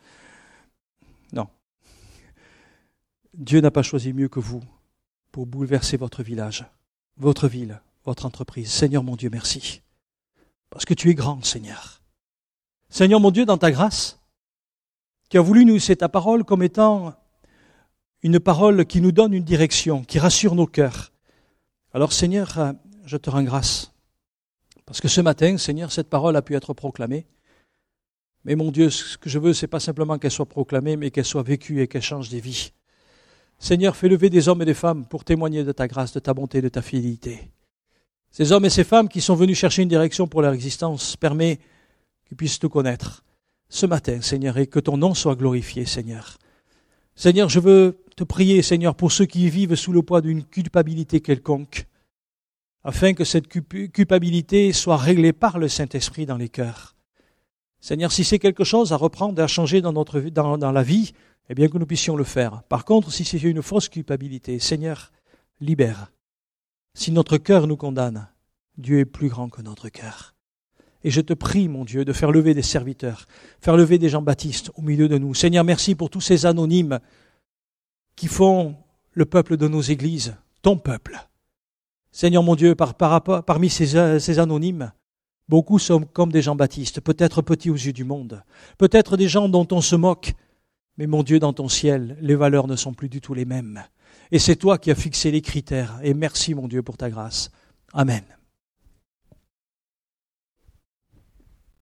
[1.34, 1.48] Non.
[3.34, 4.62] Dieu n'a pas choisi mieux que vous
[5.32, 6.68] pour bouleverser votre village,
[7.18, 8.70] votre ville, votre entreprise.
[8.70, 9.82] Seigneur mon Dieu, merci.
[10.70, 12.04] Parce que tu es grand, Seigneur.
[12.90, 14.20] Seigneur mon Dieu, dans ta grâce,
[15.32, 17.16] tu as voulu nous, c'est ta parole comme étant
[18.22, 21.12] une parole qui nous donne une direction, qui rassure nos cœurs.
[21.94, 22.74] Alors Seigneur, euh,
[23.06, 23.92] je te rends grâce
[24.86, 27.28] parce que ce matin, Seigneur, cette parole a pu être proclamée.
[28.44, 31.26] Mais mon Dieu, ce que je veux, c'est pas simplement qu'elle soit proclamée, mais qu'elle
[31.26, 32.72] soit vécue et qu'elle change des vies.
[33.60, 36.34] Seigneur, fais lever des hommes et des femmes pour témoigner de ta grâce, de ta
[36.34, 37.52] bonté, de ta fidélité.
[38.32, 41.60] Ces hommes et ces femmes qui sont venus chercher une direction pour leur existence, permets
[42.26, 43.24] qu'ils puissent te connaître
[43.68, 46.38] ce matin, Seigneur, et que ton nom soit glorifié, Seigneur.
[47.20, 51.20] Seigneur, je veux te prier, Seigneur, pour ceux qui vivent sous le poids d'une culpabilité
[51.20, 51.86] quelconque
[52.86, 56.95] afin que cette culpabilité soit réglée par le Saint-Esprit dans les cœurs.
[57.82, 60.82] Seigneur, si c'est quelque chose à reprendre et à changer dans, notre, dans, dans la
[60.82, 61.11] vie,
[61.49, 62.63] eh bien que nous puissions le faire.
[62.70, 65.11] Par contre, si c'est une fausse culpabilité, Seigneur,
[65.59, 66.13] libère.
[66.93, 68.30] Si notre cœur nous condamne,
[68.78, 70.36] Dieu est plus grand que notre cœur.
[71.04, 73.26] Et je te prie, mon Dieu, de faire lever des serviteurs,
[73.62, 75.34] faire lever des Jean-Baptiste au milieu de nous.
[75.34, 77.00] Seigneur, merci pour tous ces anonymes
[78.16, 78.76] qui font
[79.14, 81.18] le peuple de nos églises, ton peuple.
[82.12, 84.91] Seigneur mon Dieu, par, parmi ces, ces anonymes,
[85.47, 88.43] beaucoup sont comme des Jean-Baptiste, peut-être petits aux yeux du monde,
[88.78, 90.34] peut-être des gens dont on se moque,
[90.97, 93.84] mais mon Dieu, dans ton ciel, les valeurs ne sont plus du tout les mêmes.
[94.32, 97.52] Et c'est toi qui as fixé les critères, et merci mon Dieu pour ta grâce.
[97.93, 98.24] Amen.